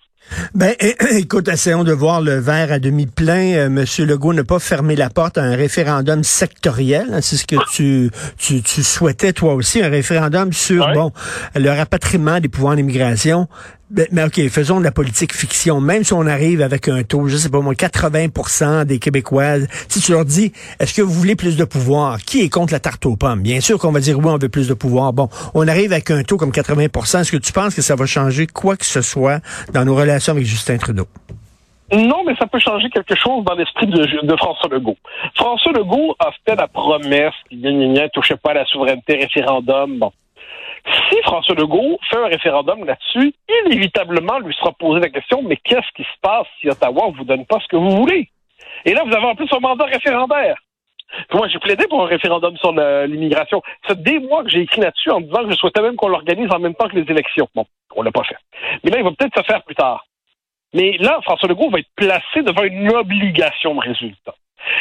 Ben, 0.54 0.74
écoute, 1.10 1.48
essayons 1.48 1.84
de 1.84 1.92
voir 1.92 2.20
le 2.20 2.38
verre 2.38 2.72
à 2.72 2.78
demi 2.78 3.06
plein. 3.06 3.54
Euh, 3.56 3.68
Monsieur 3.68 4.06
Legault 4.06 4.32
n'a 4.32 4.44
pas 4.44 4.58
fermé 4.58 4.96
la 4.96 5.10
porte 5.10 5.36
à 5.36 5.42
un 5.42 5.54
référendum 5.54 6.24
sectoriel. 6.24 7.08
Hein, 7.12 7.20
c'est 7.20 7.36
ce 7.36 7.46
que 7.46 7.56
tu, 7.72 8.10
tu, 8.38 8.62
tu, 8.62 8.82
souhaitais 8.82 9.32
toi 9.32 9.54
aussi, 9.54 9.82
un 9.82 9.90
référendum 9.90 10.52
sur 10.52 10.90
bon 10.92 11.12
le 11.54 11.68
rapatriement 11.68 12.40
des 12.40 12.48
pouvoirs 12.48 12.76
d'immigration. 12.76 13.48
Ben, 13.90 14.06
mais 14.12 14.24
OK, 14.24 14.40
faisons 14.48 14.78
de 14.78 14.84
la 14.84 14.90
politique 14.90 15.34
fiction. 15.34 15.80
Même 15.80 16.04
si 16.04 16.14
on 16.14 16.26
arrive 16.26 16.62
avec 16.62 16.88
un 16.88 17.02
taux, 17.02 17.28
je 17.28 17.36
sais 17.36 17.50
pas 17.50 17.60
moi, 17.60 17.74
80% 17.74 18.86
des 18.86 18.98
Québécois, 18.98 19.58
si 19.88 20.00
tu 20.00 20.12
leur 20.12 20.24
dis, 20.24 20.52
est-ce 20.80 20.94
que 20.94 21.02
vous 21.02 21.12
voulez 21.12 21.36
plus 21.36 21.56
de 21.56 21.64
pouvoir? 21.64 22.18
Qui 22.18 22.40
est 22.40 22.48
contre 22.48 22.72
la 22.72 22.80
tarte 22.80 23.04
aux 23.04 23.16
pommes? 23.16 23.42
Bien 23.42 23.60
sûr 23.60 23.78
qu'on 23.78 23.92
va 23.92 24.00
dire 24.00 24.18
oui, 24.18 24.26
on 24.26 24.38
veut 24.38 24.48
plus 24.48 24.68
de 24.68 24.74
pouvoir. 24.74 25.12
Bon, 25.12 25.28
on 25.52 25.68
arrive 25.68 25.92
avec 25.92 26.10
un 26.10 26.22
taux 26.22 26.38
comme 26.38 26.50
80% 26.50 27.20
Est-ce 27.20 27.30
que 27.30 27.36
tu 27.36 27.52
penses 27.52 27.74
que 27.74 27.82
ça 27.82 27.94
va 27.94 28.06
changer 28.06 28.46
quoi 28.46 28.76
que 28.76 28.86
ce 28.86 29.02
soit 29.02 29.40
dans 29.72 29.84
nos 29.84 29.94
relations 29.94 30.32
avec 30.32 30.46
Justin 30.46 30.78
Trudeau? 30.78 31.06
Non, 31.92 32.24
mais 32.26 32.34
ça 32.36 32.46
peut 32.46 32.58
changer 32.58 32.88
quelque 32.88 33.14
chose 33.14 33.44
dans 33.44 33.54
l'esprit 33.54 33.86
de, 33.86 34.36
François 34.36 34.70
Legault. 34.70 34.96
François 35.36 35.72
Legault 35.72 36.16
a 36.18 36.30
fait 36.44 36.56
la 36.56 36.66
promesse 36.66 37.34
qu'il 37.48 37.60
ne 37.60 38.08
touchait 38.08 38.36
pas 38.36 38.52
à 38.52 38.54
la 38.54 38.64
souveraineté 38.64 39.16
référendum. 39.16 39.98
Bon. 39.98 40.12
Si 41.10 41.16
François 41.22 41.54
Legault 41.54 41.98
fait 42.10 42.18
un 42.18 42.26
référendum 42.26 42.84
là-dessus, 42.84 43.34
inévitablement 43.66 44.38
lui 44.38 44.54
sera 44.54 44.72
posé 44.72 45.00
la 45.00 45.08
question, 45.08 45.42
mais 45.42 45.56
qu'est-ce 45.56 45.90
qui 45.94 46.02
se 46.02 46.20
passe 46.20 46.46
si 46.60 46.68
Ottawa 46.68 47.08
ne 47.08 47.16
vous 47.16 47.24
donne 47.24 47.46
pas 47.46 47.58
ce 47.60 47.68
que 47.68 47.76
vous 47.76 47.90
voulez? 47.90 48.28
Et 48.84 48.92
là, 48.92 49.02
vous 49.04 49.14
avez 49.14 49.26
en 49.26 49.34
plus 49.34 49.48
un 49.52 49.60
mandat 49.60 49.86
référendaire. 49.86 50.56
moi, 51.32 51.48
j'ai 51.48 51.58
plaidé 51.58 51.86
pour 51.88 52.02
un 52.02 52.06
référendum 52.06 52.56
sur 52.58 52.72
l'immigration. 52.72 53.62
C'est 53.88 54.02
des 54.02 54.18
mois 54.18 54.44
que 54.44 54.50
j'ai 54.50 54.60
écrit 54.60 54.80
là-dessus 54.80 55.10
en 55.10 55.20
disant 55.20 55.44
que 55.44 55.50
je 55.50 55.56
souhaitais 55.56 55.82
même 55.82 55.96
qu'on 55.96 56.08
l'organise 56.08 56.50
en 56.50 56.58
même 56.58 56.74
temps 56.74 56.88
que 56.88 56.96
les 56.96 57.10
élections. 57.10 57.48
Bon, 57.54 57.66
on 57.96 58.02
l'a 58.02 58.12
pas 58.12 58.24
fait. 58.24 58.36
Mais 58.82 58.90
là, 58.90 58.98
il 58.98 59.04
va 59.04 59.10
peut-être 59.10 59.38
se 59.38 59.44
faire 59.44 59.62
plus 59.62 59.74
tard. 59.74 60.04
Mais 60.74 60.96
là, 60.98 61.20
François 61.22 61.48
Legault 61.48 61.70
va 61.70 61.78
être 61.78 61.90
placé 61.94 62.42
devant 62.42 62.64
une 62.64 62.90
obligation 62.94 63.74
de 63.74 63.80
résultat. 63.80 64.34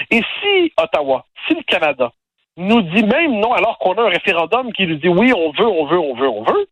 Et 0.09 0.21
si 0.41 0.73
Ottawa, 0.77 1.25
si 1.47 1.53
le 1.53 1.63
Canada 1.63 2.11
nous 2.57 2.81
dit 2.81 3.03
même 3.03 3.39
non 3.39 3.53
alors 3.53 3.77
qu'on 3.79 3.93
a 3.93 4.03
un 4.03 4.09
référendum 4.09 4.71
qui 4.73 4.87
nous 4.87 4.95
dit 4.95 5.07
oui, 5.07 5.33
on 5.33 5.51
veut, 5.51 5.67
on 5.67 5.85
veut, 5.85 5.99
on 5.99 6.15
veut, 6.15 6.29
on 6.29 6.43
veut. 6.43 6.67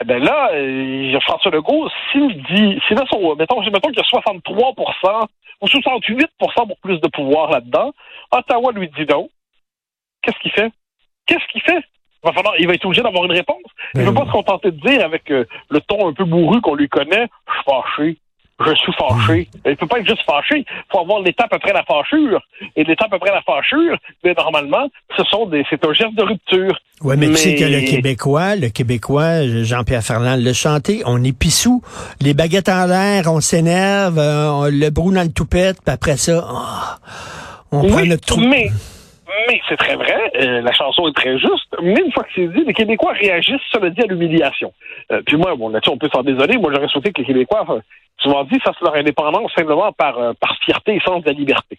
Eh 0.00 0.04
bien 0.04 0.18
là, 0.18 0.50
euh, 0.52 1.20
François 1.20 1.50
Legault, 1.50 1.88
s'il 2.10 2.42
dit, 2.44 2.80
si 2.88 2.94
là, 2.94 3.04
son, 3.10 3.36
mettons, 3.36 3.60
mettons 3.62 3.88
qu'il 3.88 3.98
y 3.98 4.00
a 4.00 4.20
63% 4.20 5.26
ou 5.60 5.66
68% 5.66 6.28
pour 6.38 6.78
plus 6.78 7.00
de 7.00 7.08
pouvoir 7.08 7.50
là-dedans, 7.50 7.92
Ottawa 8.32 8.72
lui 8.72 8.88
dit 8.88 9.06
non. 9.08 9.28
Qu'est-ce 10.22 10.38
qu'il 10.38 10.50
fait? 10.52 10.72
Qu'est-ce 11.26 11.46
qu'il 11.52 11.62
fait? 11.62 11.84
Il 12.24 12.28
va, 12.28 12.32
falloir, 12.32 12.54
il 12.58 12.66
va 12.66 12.74
être 12.74 12.84
obligé 12.84 13.02
d'avoir 13.02 13.24
une 13.24 13.32
réponse. 13.32 13.62
Il 13.94 14.00
ne 14.00 14.06
peut 14.06 14.12
ben 14.12 14.20
pas 14.20 14.26
se 14.26 14.32
contenter 14.32 14.70
de 14.70 14.80
dire 14.80 15.04
avec 15.04 15.30
euh, 15.30 15.44
le 15.70 15.80
ton 15.80 16.08
un 16.08 16.12
peu 16.12 16.24
bourru 16.24 16.60
qu'on 16.60 16.74
lui 16.74 16.88
connaît, 16.88 17.28
je 17.48 17.52
suis 17.52 17.62
fâché, 17.64 18.18
je 18.60 18.74
suis 18.74 18.92
fâché. 18.92 19.48
Il 19.64 19.70
ne 19.70 19.74
peut 19.76 19.86
pas 19.86 19.98
être 19.98 20.06
juste 20.06 20.24
fâché. 20.24 20.58
Il 20.58 20.84
faut 20.90 21.00
avoir 21.00 21.20
l'étape 21.20 21.52
après 21.52 21.72
la 21.72 21.82
fâchure. 21.84 22.40
Et 22.76 22.84
l'étape 22.84 23.12
après 23.12 23.30
la 23.30 23.42
fâchure, 23.42 23.96
mais 24.22 24.34
normalement, 24.34 24.88
ce 25.16 25.24
sont 25.24 25.46
des, 25.46 25.64
c'est 25.68 25.84
un 25.84 25.92
geste 25.92 26.14
de 26.14 26.22
rupture. 26.22 26.78
Oui, 27.02 27.16
mais, 27.18 27.28
tu 27.28 27.36
sais 27.36 27.54
que 27.56 27.64
le 27.64 27.80
Québécois, 27.80 28.56
le 28.56 28.68
Québécois, 28.68 29.46
Jean-Pierre 29.64 30.02
Ferland 30.02 30.40
le 30.40 30.52
chanté, 30.52 31.02
on 31.06 31.22
est 31.24 31.36
pissou. 31.36 31.82
Les 32.20 32.34
baguettes 32.34 32.68
en 32.68 32.86
l'air, 32.86 33.24
on 33.26 33.40
s'énerve, 33.40 34.18
euh, 34.18 34.70
le 34.70 34.90
brou 34.90 35.12
dans 35.12 35.22
le 35.22 35.32
toupette, 35.32 35.78
puis 35.84 35.92
après 35.92 36.16
ça, 36.16 36.46
oh, 36.48 37.72
on 37.72 37.88
prend 37.88 38.04
notre 38.04 38.26
trou. 38.26 38.40
Mais, 38.40 38.70
mais 39.48 39.60
c'est 39.68 39.76
très 39.76 39.96
vrai, 39.96 40.30
euh, 40.40 40.60
la 40.60 40.72
chanson 40.72 41.08
est 41.08 41.16
très 41.16 41.38
juste, 41.38 41.74
mais 41.82 42.00
une 42.00 42.12
fois 42.12 42.24
que 42.24 42.30
c'est 42.34 42.46
dit, 42.48 42.64
les 42.64 42.74
Québécois 42.74 43.12
réagissent, 43.12 43.60
veut 43.80 43.90
dire, 43.90 44.04
à 44.04 44.06
l'humiliation. 44.08 44.72
Euh, 45.10 45.22
puis 45.26 45.36
moi, 45.36 45.54
bon, 45.56 45.68
là-dessus, 45.68 45.90
on 45.90 45.98
peut 45.98 46.10
s'en 46.12 46.22
désoler. 46.22 46.58
Moi, 46.58 46.70
j'aurais 46.74 46.88
souhaité 46.88 47.12
que 47.12 47.20
les 47.20 47.26
Québécois 47.26 47.64
souvent 48.22 48.44
dit, 48.44 48.58
fassent 48.60 48.80
leur 48.80 48.94
indépendance 48.94 49.52
simplement 49.56 49.92
par, 49.92 50.18
euh, 50.18 50.32
par 50.40 50.56
fierté 50.64 50.94
et 50.94 51.00
sens 51.00 51.22
de 51.22 51.26
la 51.26 51.32
liberté. 51.32 51.78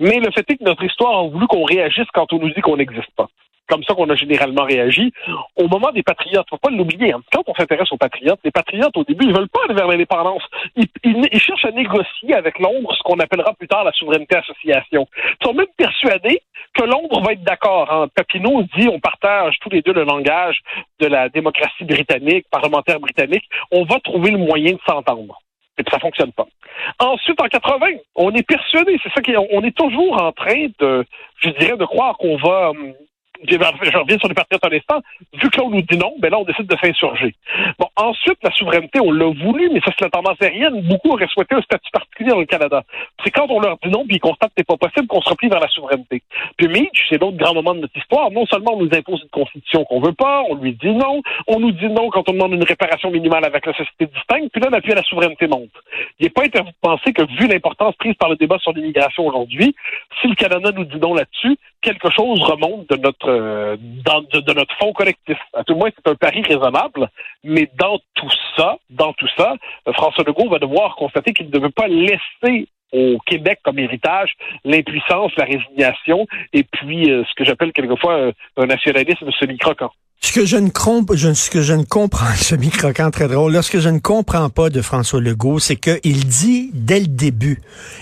Mais 0.00 0.18
le 0.18 0.30
fait 0.30 0.48
est 0.50 0.56
que 0.56 0.64
notre 0.64 0.84
histoire 0.84 1.18
a 1.18 1.28
voulu 1.28 1.46
qu'on 1.46 1.64
réagisse 1.64 2.06
quand 2.12 2.32
on 2.32 2.38
nous 2.38 2.50
dit 2.50 2.60
qu'on 2.60 2.76
n'existe 2.76 3.14
pas. 3.16 3.28
Comme 3.68 3.82
ça 3.84 3.94
qu'on 3.94 4.08
a 4.10 4.14
généralement 4.14 4.64
réagi. 4.64 5.12
Au 5.56 5.68
moment 5.68 5.90
des 5.92 6.02
patriotes, 6.02 6.46
faut 6.48 6.58
pas 6.58 6.70
l'oublier, 6.70 7.12
hein. 7.12 7.20
quand 7.32 7.42
on 7.46 7.54
s'intéresse 7.54 7.90
aux 7.92 7.96
patriotes, 7.96 8.40
les 8.44 8.50
patriotes, 8.50 8.96
au 8.96 9.04
début, 9.04 9.26
ils 9.26 9.34
veulent 9.34 9.48
pas 9.48 9.60
aller 9.64 9.74
vers 9.74 9.88
l'indépendance. 9.88 10.42
Ils, 10.76 10.86
ils, 11.04 11.40
cherchent 11.40 11.64
à 11.64 11.70
négocier 11.70 12.34
avec 12.34 12.58
Londres 12.58 12.94
ce 12.96 13.02
qu'on 13.02 13.18
appellera 13.18 13.52
plus 13.54 13.68
tard 13.68 13.84
la 13.84 13.92
souveraineté 13.92 14.36
association. 14.36 15.06
Ils 15.40 15.46
sont 15.46 15.54
même 15.54 15.66
persuadés 15.76 16.40
que 16.74 16.84
Londres 16.84 17.20
va 17.22 17.32
être 17.32 17.42
d'accord. 17.42 17.92
Hein. 17.92 18.08
Papineau 18.14 18.62
dit 18.76 18.88
on 18.88 19.00
partage 19.00 19.56
tous 19.60 19.70
les 19.70 19.82
deux 19.82 19.92
le 19.92 20.04
langage 20.04 20.60
de 21.00 21.06
la 21.06 21.28
démocratie 21.28 21.84
britannique, 21.84 22.46
parlementaire 22.50 23.00
britannique. 23.00 23.44
On 23.70 23.84
va 23.84 23.98
trouver 24.00 24.30
le 24.30 24.38
moyen 24.38 24.72
de 24.72 24.80
s'entendre. 24.86 25.40
Et 25.78 25.82
puis 25.82 25.92
ça 25.92 25.98
fonctionne 25.98 26.32
pas. 26.32 26.46
Ensuite, 26.98 27.40
en 27.40 27.48
80, 27.48 27.86
on 28.14 28.32
est 28.34 28.46
persuadé, 28.46 28.98
c'est 29.02 29.12
ça 29.12 29.20
qui, 29.20 29.34
on 29.36 29.62
est 29.62 29.76
toujours 29.76 30.22
en 30.22 30.32
train 30.32 30.68
de, 30.78 31.04
je 31.38 31.50
dirais, 31.50 31.76
de 31.76 31.84
croire 31.84 32.16
qu'on 32.16 32.36
va 32.36 32.70
hum, 32.70 32.94
je 33.44 33.98
reviens 33.98 34.18
sur 34.18 34.28
les 34.28 34.34
un 34.36 34.76
instant. 34.76 35.02
Vu 35.34 35.50
que 35.50 35.58
là, 35.58 35.64
on 35.64 35.70
nous 35.70 35.82
dit 35.82 35.96
non, 35.96 36.14
ben 36.18 36.30
là, 36.30 36.38
on 36.38 36.44
décide 36.44 36.66
de 36.66 36.76
s'insurger. 36.76 37.34
Bon, 37.78 37.88
ensuite, 37.96 38.38
la 38.42 38.50
souveraineté, 38.52 39.00
on 39.00 39.12
l'a 39.12 39.26
voulu, 39.26 39.70
mais 39.72 39.80
ça, 39.80 39.92
c'est 39.98 40.04
la 40.04 40.10
tendance 40.10 40.40
aérienne. 40.40 40.82
Beaucoup 40.82 41.10
auraient 41.12 41.28
souhaité 41.28 41.54
un 41.54 41.62
statut 41.62 41.90
particulier 41.92 42.30
dans 42.30 42.40
le 42.40 42.46
Canada. 42.46 42.82
C'est 43.24 43.30
quand 43.30 43.46
on 43.50 43.60
leur 43.60 43.76
dit 43.82 43.90
non, 43.90 44.04
puis 44.06 44.16
ils 44.16 44.20
constatent 44.20 44.50
que 44.50 44.54
c'est 44.58 44.66
pas 44.66 44.76
possible, 44.76 45.06
qu'on 45.06 45.20
se 45.20 45.28
replie 45.28 45.48
vers 45.48 45.60
la 45.60 45.68
souveraineté. 45.68 46.22
Puis 46.56 46.68
Mitch, 46.68 47.06
c'est 47.08 47.20
l'autre 47.20 47.36
grand 47.36 47.54
moment 47.54 47.74
de 47.74 47.80
notre 47.80 47.96
histoire. 47.96 48.30
Non 48.30 48.46
seulement 48.46 48.74
on 48.74 48.84
nous 48.84 48.90
impose 48.92 49.22
une 49.22 49.30
constitution 49.30 49.84
qu'on 49.84 50.00
veut 50.00 50.12
pas, 50.12 50.42
on 50.48 50.54
lui 50.56 50.72
dit 50.72 50.92
non, 50.92 51.22
on 51.46 51.60
nous 51.60 51.72
dit 51.72 51.88
non 51.88 52.10
quand 52.10 52.28
on 52.28 52.32
demande 52.32 52.52
une 52.52 52.64
réparation 52.64 53.10
minimale 53.10 53.44
avec 53.44 53.66
la 53.66 53.72
société 53.72 54.06
distincte, 54.06 54.52
puis 54.52 54.60
là, 54.60 54.70
l'appui 54.70 54.92
à 54.92 54.96
la 54.96 55.02
souveraineté 55.02 55.46
monte. 55.46 55.70
Il 56.18 56.24
n'est 56.24 56.30
pas 56.30 56.44
interdit 56.44 56.70
de 56.70 56.76
penser 56.80 57.12
que, 57.12 57.22
vu 57.38 57.46
l'importance 57.46 57.94
prise 57.96 58.14
par 58.14 58.28
le 58.28 58.36
débat 58.36 58.58
sur 58.58 58.72
l'immigration 58.72 59.26
aujourd'hui, 59.26 59.74
si 60.20 60.28
le 60.28 60.34
Canada 60.34 60.70
nous 60.74 60.84
dit 60.84 60.98
non 60.98 61.14
là-dessus, 61.14 61.56
quelque 61.82 62.10
chose 62.10 62.40
remonte 62.42 62.88
de 62.88 62.96
notre 62.96 63.25
euh, 63.26 63.76
de, 63.76 64.52
notre 64.52 64.74
fonds 64.78 64.92
collectif. 64.92 65.38
À 65.54 65.64
tout 65.64 65.74
le 65.74 65.78
moins, 65.78 65.90
c'est 65.94 66.10
un 66.10 66.14
pari 66.14 66.42
raisonnable, 66.42 67.08
mais 67.44 67.68
dans 67.78 67.98
tout 68.14 68.30
ça, 68.56 68.76
dans 68.90 69.12
tout 69.12 69.28
ça, 69.36 69.54
euh, 69.88 69.92
François 69.92 70.24
Legault 70.26 70.48
va 70.48 70.58
devoir 70.58 70.96
constater 70.96 71.32
qu'il 71.32 71.50
ne 71.50 71.58
veut 71.58 71.70
pas 71.70 71.88
laisser 71.88 72.68
au 72.92 73.18
Québec 73.26 73.60
comme 73.64 73.78
héritage 73.78 74.32
l'impuissance, 74.64 75.32
la 75.36 75.44
résignation 75.44 76.26
et 76.52 76.62
puis 76.62 77.10
euh, 77.10 77.24
ce 77.28 77.34
que 77.34 77.44
j'appelle 77.44 77.72
quelquefois 77.72 78.30
un 78.56 78.66
nationalisme 78.66 79.30
semi-croquant. 79.32 79.90
Ce 80.20 80.32
que 80.32 80.46
je 80.46 80.56
ne 80.56 80.70
comprends, 81.84 82.34
ce 82.36 82.54
très 83.10 83.28
drôle, 83.28 83.52
je 83.80 83.88
ne 83.88 83.98
comprends 83.98 84.48
pas 84.50 84.70
de 84.70 84.80
François 84.80 85.20
Legault, 85.20 85.58
c'est 85.58 85.76
qu'il 85.76 86.26
dit 86.26 86.70
dès 86.72 87.00
le 87.00 87.06
début, 87.06 87.60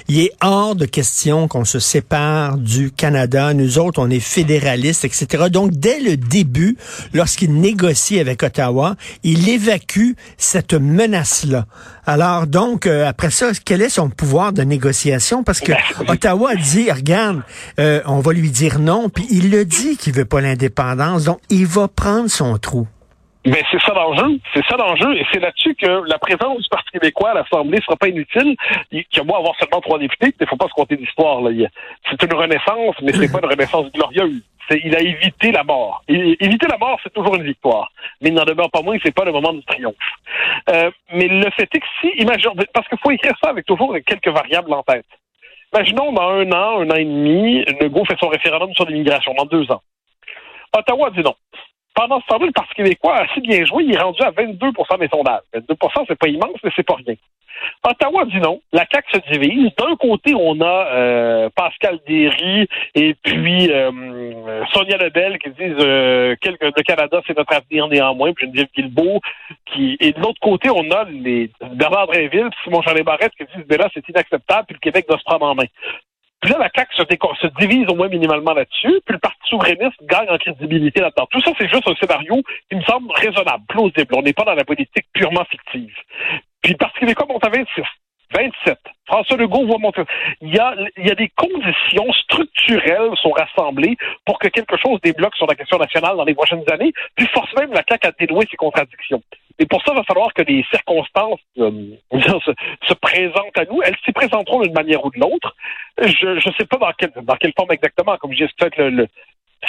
il 0.09 0.21
est 0.21 0.33
hors 0.41 0.75
de 0.75 0.87
question 0.87 1.49
qu'on 1.49 1.65
se 1.65 1.79
sépare 1.79 2.57
du 2.57 2.91
Canada. 2.93 3.53
Nous 3.53 3.79
autres, 3.79 4.01
on 4.01 4.11
est 4.11 4.21
fédéralistes, 4.21 5.05
etc. 5.05 5.45
Donc, 5.51 5.73
dès 5.73 6.01
le 6.01 6.17
début, 6.17 6.77
lorsqu'il 7.13 7.53
négocie 7.55 8.19
avec 8.21 8.43
Ottawa, 8.43 8.97
il 9.23 9.49
évacue 9.49 10.13
cette 10.39 10.75
menace-là. 10.75 11.67
Alors, 12.07 12.47
donc, 12.47 12.87
euh, 12.87 13.07
après 13.09 13.31
ça, 13.31 13.47
quel 13.65 13.81
est 13.81 13.89
son 13.89 14.11
pouvoir 14.11 14.53
de 14.53 14.63
négociation? 14.63 15.43
Parce 15.43 15.61
que 15.61 15.73
ben, 15.73 16.13
Ottawa 16.13 16.55
dit, 16.55 16.91
regarde, 16.91 17.43
euh, 17.79 18.03
on 18.07 18.21
va 18.21 18.33
lui 18.33 18.51
dire 18.51 18.79
non, 18.79 19.09
puis 19.09 19.27
il 19.31 19.51
le 19.51 19.65
dit 19.65 19.97
qu'il 19.97 20.13
veut 20.13 20.27
pas 20.27 20.43
l'indépendance. 20.43 21.25
Donc, 21.25 21.39
il 21.49 21.67
va 21.67 21.89
prendre 21.89 22.29
son 22.29 22.59
trou. 22.59 22.87
Mais 23.47 23.63
c'est 23.71 23.81
ça 23.81 23.93
l'enjeu. 23.93 24.39
C'est 24.55 24.65
ça 24.67 24.77
l'enjeu. 24.77 25.17
Et 25.17 25.27
c'est 25.33 25.41
là-dessus 25.41 25.75
que 25.75 26.09
la 26.09 26.19
présence 26.19 26.63
du 26.63 26.69
Parti 26.71 26.91
québécois 26.93 27.31
à 27.31 27.35
l'Assemblée 27.35 27.79
ne 27.79 27.83
sera 27.83 27.97
pas 27.97 28.09
inutile. 28.09 28.57
Il 28.91 29.05
y 29.15 29.21
a 29.21 29.23
beau 29.23 29.37
avoir 29.37 29.55
seulement 29.59 29.81
trois 29.81 29.99
députés, 29.99 30.35
il 30.39 30.43
ne 30.43 30.47
faut 30.47 30.57
pas 30.57 30.69
se 30.69 30.73
compter 30.73 30.97
d'histoire. 30.97 31.41
C'est 32.11 32.23
une 32.23 32.35
renaissance, 32.35 32.97
mais 33.03 33.13
c'est 33.13 33.29
pas 33.33 33.41
une 33.43 33.51
renaissance 33.51 33.93
glorieuse. 33.93 34.43
Il 34.71 34.97
a 34.97 35.01
évité 35.01 35.53
la 35.53 35.63
mort. 35.63 36.03
éviter 36.09 36.67
la 36.69 36.79
mort, 36.79 36.99
c'est 37.03 37.13
toujours 37.13 37.37
une 37.37 37.45
victoire. 37.45 37.91
Mais 38.21 38.31
il 38.31 38.35
n'en 38.35 38.45
demeure 38.45 38.71
pas 38.71 38.83
moins 38.83 38.97
que 38.97 39.03
c'est 39.05 39.15
pas 39.15 39.25
le 39.25 39.33
moment 39.33 39.53
du 39.53 39.65
triomphe. 39.65 39.95
Euh, 40.71 40.91
mais 41.13 41.29
le 41.29 41.51
fait 41.51 41.69
est 41.75 41.81
que 41.81 41.87
si, 42.01 42.09
imaginons, 42.19 42.55
parce 42.73 42.89
qu'il 42.89 42.99
faut 42.99 43.11
écrire 43.11 43.35
ça 43.43 43.51
avec 43.51 43.67
toujours 43.67 43.95
quelques 44.07 44.29
variables 44.29 44.73
en 44.73 44.83
tête. 44.83 45.07
Imaginons 45.75 46.13
dans 46.13 46.29
un 46.29 46.53
an, 46.53 46.81
un 46.81 46.91
an 46.91 46.95
et 46.95 47.05
demi, 47.05 47.65
Legault 47.81 48.05
fait 48.05 48.19
son 48.19 48.29
référendum 48.29 48.73
sur 48.75 48.87
l'immigration, 48.87 49.35
dans 49.35 49.45
deux 49.45 49.71
ans. 49.73 49.83
Ottawa 50.77 51.11
dit 51.11 51.23
non. 51.23 51.35
Pendant 51.95 52.21
ce 52.21 52.27
temps-là, 52.27 52.47
le 52.47 52.53
Parti 52.53 52.75
québécois 52.75 53.17
a 53.17 53.25
assez 53.25 53.41
bien 53.41 53.65
joué. 53.65 53.85
Il 53.85 53.95
est 53.95 53.99
rendu 53.99 54.21
à 54.23 54.31
22% 54.31 54.99
des 54.99 55.09
sondages. 55.09 55.43
22% 55.55 56.05
c'est 56.09 56.19
pas 56.19 56.29
immense, 56.29 56.59
mais 56.63 56.71
c'est 56.75 56.87
pas 56.87 56.97
rien. 56.97 57.15
Ottawa 57.85 58.25
dit 58.25 58.41
non. 58.41 58.61
La 58.73 58.87
CAQ 58.91 59.13
se 59.13 59.33
divise. 59.33 59.71
D'un 59.79 59.95
côté, 59.97 60.35
on 60.35 60.61
a 60.61 60.87
euh, 60.93 61.51
Pascal 61.55 62.01
Derry 62.07 62.69
et 62.95 63.15
puis 63.15 63.71
euh, 63.71 64.24
Sonia 64.73 64.97
Lebel 64.97 65.39
qui 65.39 65.51
disent 65.51 65.77
euh, 65.81 66.35
le 66.45 66.83
Canada, 66.83 67.21
c'est 67.27 67.37
notre 67.37 67.55
avenir 67.55 67.89
néanmoins, 67.89 68.33
puis 68.33 68.47
Geneviève 68.47 68.69
Guilbeault. 68.75 69.21
Qui... 69.67 69.97
Et 70.01 70.13
de 70.13 70.21
l'autre 70.21 70.41
côté, 70.41 70.71
on 70.71 70.91
a 70.91 71.05
les 71.05 71.51
Bernard 71.73 72.07
Drinville, 72.09 72.51
Simon 72.63 72.83
Jean 72.83 72.95
Barrette 73.05 73.33
qui 73.37 73.45
disent 73.45 73.67
ben 73.67 73.79
là, 73.79 73.89
c'est 73.95 74.09
inacceptable, 74.09 74.67
puis 74.67 74.75
le 74.75 74.81
Québec 74.81 75.07
doit 75.09 75.19
se 75.19 75.25
prendre 75.25 75.47
en 75.47 75.55
main. 75.55 75.67
Puis 76.45 76.53
là, 76.53 76.59
la 76.59 76.69
CAQ 76.75 76.95
se, 76.95 77.47
divise 77.59 77.89
au 77.89 77.95
moins 77.95 78.09
minimalement 78.09 78.53
là-dessus, 78.53 79.01
puis 79.07 79.15
le 79.15 79.19
Parti 79.19 79.39
souverainiste 79.49 79.97
gagne 80.03 80.29
en 80.29 80.37
crédibilité 80.37 81.01
là-dedans. 81.01 81.27
Tout 81.31 81.41
ça, 81.41 81.53
c'est 81.59 81.69
juste 81.69 81.89
un 81.89 81.95
scénario 81.95 82.43
qui 82.69 82.77
me 82.77 82.83
semble 82.83 83.11
raisonnable, 83.13 83.65
plausible. 83.67 84.15
On 84.15 84.21
n'est 84.21 84.35
pas 84.35 84.45
dans 84.45 84.55
la 84.55 84.65
politique 84.65 85.07
purement 85.15 85.45
fictive. 85.47 85.97
Puis 86.61 86.73
le 86.73 86.77
Parti 86.77 86.99
québécois 87.01 87.27
monte 87.27 87.47
à 87.47 87.49
26. 87.49 87.83
27. 88.35 88.79
François 89.07 89.37
Legault 89.37 89.67
va 89.67 89.79
monter. 89.79 90.03
Il 90.41 90.55
y 90.55 90.59
a, 90.59 90.75
il 90.97 91.07
y 91.07 91.11
a 91.11 91.15
des 91.15 91.31
conditions 91.37 92.13
structurelles 92.13 92.54
sont 93.23 93.31
rassemblées 93.31 93.97
pour 94.25 94.39
que 94.39 94.49
quelque 94.49 94.77
chose 94.77 95.01
débloque 95.03 95.37
sur 95.37 95.47
la 95.47 95.55
question 95.55 95.79
nationale 95.79 96.17
dans 96.17 96.25
les 96.25 96.35
prochaines 96.35 96.65
années, 96.71 96.93
puis 97.17 97.27
force 97.29 97.53
même 97.57 97.73
la 97.73 97.83
CAQ 97.89 98.07
à 98.07 98.13
dénouer 98.13 98.47
ses 98.51 98.57
contradictions. 98.57 99.23
Et 99.59 99.67
pour 99.67 99.81
ça, 99.83 99.93
il 99.93 99.97
va 99.97 100.05
falloir 100.05 100.33
que 100.35 100.43
les 100.43 100.65
circonstances 100.71 101.41
euh, 101.59 101.71
se, 102.13 102.95
présentent 102.95 103.57
à 103.57 103.65
nous. 103.67 103.83
Elles 103.83 103.97
s'y 104.05 104.13
présenteront 104.13 104.63
d'une 104.63 104.73
manière 104.73 105.05
ou 105.05 105.11
de 105.11 105.21
l'autre. 105.21 105.55
Je 105.99 106.49
ne 106.49 106.55
sais 106.55 106.67
pas 106.67 106.77
dans, 106.77 106.93
quelle 106.99 107.13
dans 107.23 107.37
quelle 107.37 107.53
forme 107.57 107.71
exactement. 107.71 108.17
Comme 108.17 108.33
j'ai 108.33 108.49
fait 108.59 108.77
le, 108.79 108.91
le 108.91 109.09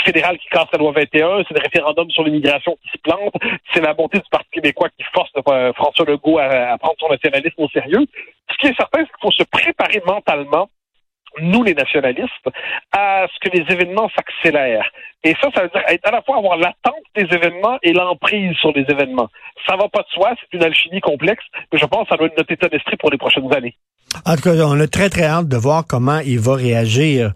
fédéral 0.03 0.37
qui 0.37 0.47
casse 0.47 0.67
la 0.71 0.79
loi 0.79 0.91
21, 0.91 1.43
c'est 1.47 1.53
le 1.53 1.61
référendum 1.63 2.09
sur 2.11 2.23
l'immigration 2.23 2.77
qui 2.81 2.89
se 2.89 2.97
plante, 2.97 3.33
c'est 3.73 3.81
la 3.81 3.93
montée 3.93 4.19
du 4.19 4.29
Parti 4.29 4.49
québécois 4.51 4.89
qui 4.97 5.05
force 5.13 5.31
euh, 5.47 5.73
François 5.73 6.05
Legault 6.05 6.39
à, 6.39 6.77
prendre 6.77 6.95
son 6.99 7.09
nationalisme 7.09 7.61
au 7.61 7.69
sérieux. 7.69 8.05
Ce 8.51 8.57
qui 8.57 8.67
est 8.67 8.75
certain, 8.75 8.99
c'est 8.99 9.05
qu'il 9.05 9.21
faut 9.21 9.31
se 9.31 9.43
préparer 9.43 10.01
mentalement 10.05 10.69
nous 11.41 11.63
les 11.63 11.73
nationalistes, 11.73 12.47
à 12.91 13.25
ce 13.33 13.39
que 13.39 13.55
les 13.55 13.65
événements 13.71 14.09
s'accélèrent. 14.15 14.89
Et 15.23 15.35
ça, 15.41 15.49
ça 15.55 15.63
veut 15.63 15.69
dire 15.69 15.81
à 16.03 16.11
la 16.11 16.21
fois 16.21 16.37
avoir 16.37 16.57
l'attente 16.57 17.03
des 17.15 17.23
événements 17.23 17.77
et 17.81 17.93
l'emprise 17.93 18.55
sur 18.57 18.71
les 18.73 18.85
événements. 18.89 19.29
Ça 19.67 19.75
va 19.75 19.89
pas 19.89 20.01
de 20.01 20.07
soi, 20.09 20.33
c'est 20.39 20.57
une 20.57 20.63
alchimie 20.63 21.01
complexe, 21.01 21.43
mais 21.71 21.79
je 21.79 21.85
pense 21.85 22.03
que 22.03 22.09
ça 22.09 22.17
doit 22.17 22.27
être 22.27 22.37
notre 22.37 22.51
état 22.51 22.69
d'esprit 22.69 22.97
pour 22.97 23.09
les 23.09 23.17
prochaines 23.17 23.51
années. 23.53 23.75
En 24.23 24.35
tout 24.35 24.43
cas, 24.43 24.55
on 24.65 24.79
a 24.79 24.87
très, 24.87 25.09
très 25.09 25.25
hâte 25.25 25.47
de 25.47 25.57
voir 25.57 25.85
comment 25.85 26.19
il 26.19 26.39
va 26.39 26.55
réagir. 26.55 27.33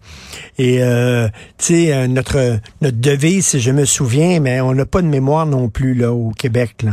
Et, 0.56 0.82
euh, 0.82 1.28
tu 1.58 1.64
sais, 1.64 1.92
euh, 1.92 2.06
notre, 2.06 2.58
notre 2.80 3.00
devise, 3.00 3.48
si 3.48 3.60
je 3.60 3.70
me 3.70 3.84
souviens, 3.84 4.40
mais 4.40 4.60
on 4.60 4.72
n'a 4.72 4.86
pas 4.86 5.02
de 5.02 5.06
mémoire 5.06 5.44
non 5.44 5.68
plus, 5.68 5.94
là, 5.94 6.12
au 6.12 6.30
Québec. 6.30 6.84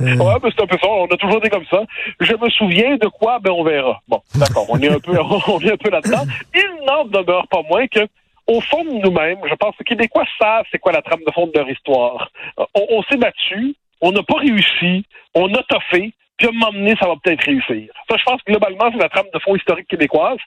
Euh... 0.00 0.16
Ouais, 0.16 0.34
mais 0.42 0.50
c'est 0.54 0.62
un 0.62 0.66
peu 0.66 0.78
ça. 0.80 0.88
On 0.88 1.06
a 1.06 1.16
toujours 1.16 1.38
été 1.38 1.50
comme 1.50 1.66
ça. 1.66 1.82
Je 2.20 2.32
me 2.34 2.48
souviens 2.50 2.96
de 2.96 3.06
quoi, 3.08 3.38
ben 3.38 3.50
on 3.50 3.64
verra. 3.64 4.00
Bon, 4.08 4.20
d'accord. 4.34 4.66
On 4.68 4.78
est 4.80 4.88
un 4.88 4.98
peu, 4.98 5.18
on 5.48 5.60
est 5.60 5.72
un 5.72 5.76
peu 5.76 5.90
là-dedans. 5.90 6.24
Il 6.54 6.84
n'en 6.86 7.04
demeure 7.04 7.46
pas 7.48 7.62
moins 7.68 7.86
que, 7.86 8.00
au 8.46 8.60
fond 8.60 8.84
de 8.84 8.90
nous-mêmes, 8.90 9.38
je 9.48 9.54
pense 9.54 9.74
que 9.76 9.80
les 9.80 9.96
Québécois 9.96 10.24
savent 10.38 10.64
c'est 10.70 10.78
quoi 10.78 10.92
la 10.92 11.02
trame 11.02 11.20
de 11.26 11.32
fond 11.32 11.46
de 11.46 11.52
leur 11.54 11.68
histoire. 11.68 12.30
Euh, 12.58 12.64
on, 12.74 12.86
on 12.90 13.02
s'est 13.04 13.16
battu, 13.16 13.74
on 14.00 14.12
n'a 14.12 14.22
pas 14.22 14.38
réussi, 14.38 15.04
on 15.34 15.52
a 15.54 15.62
toffé, 15.64 16.12
puis 16.40 16.48
à 16.48 16.50
un 16.50 16.52
moment 16.54 16.72
donné, 16.72 16.96
ça 16.98 17.06
va 17.06 17.16
peut-être 17.22 17.44
réussir. 17.44 17.92
Ça, 18.08 18.16
je 18.16 18.24
pense 18.24 18.40
que 18.40 18.50
globalement, 18.50 18.90
c'est 18.90 18.98
la 18.98 19.10
trame 19.10 19.26
de 19.34 19.38
fond 19.40 19.54
historique 19.54 19.86
québécoise. 19.88 20.38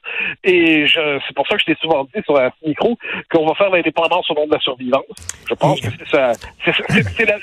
Et 0.43 0.87
c'est 0.91 1.35
pour 1.35 1.47
ça 1.47 1.53
que 1.53 1.61
je 1.61 1.65
t'ai 1.67 1.77
souvent 1.79 2.03
dit 2.05 2.21
sur 2.25 2.35
un 2.39 2.49
micro 2.65 2.97
qu'on 3.31 3.45
va 3.45 3.53
faire 3.53 3.69
l'indépendance 3.69 4.27
au 4.31 4.33
nom 4.33 4.47
de 4.47 4.53
la 4.53 4.59
survivance. 4.59 5.03
Je 5.47 5.53
pense 5.53 5.79
que 5.79 5.89
c'est 5.99 6.09
ça. 6.09 6.31
C'est 6.65 6.73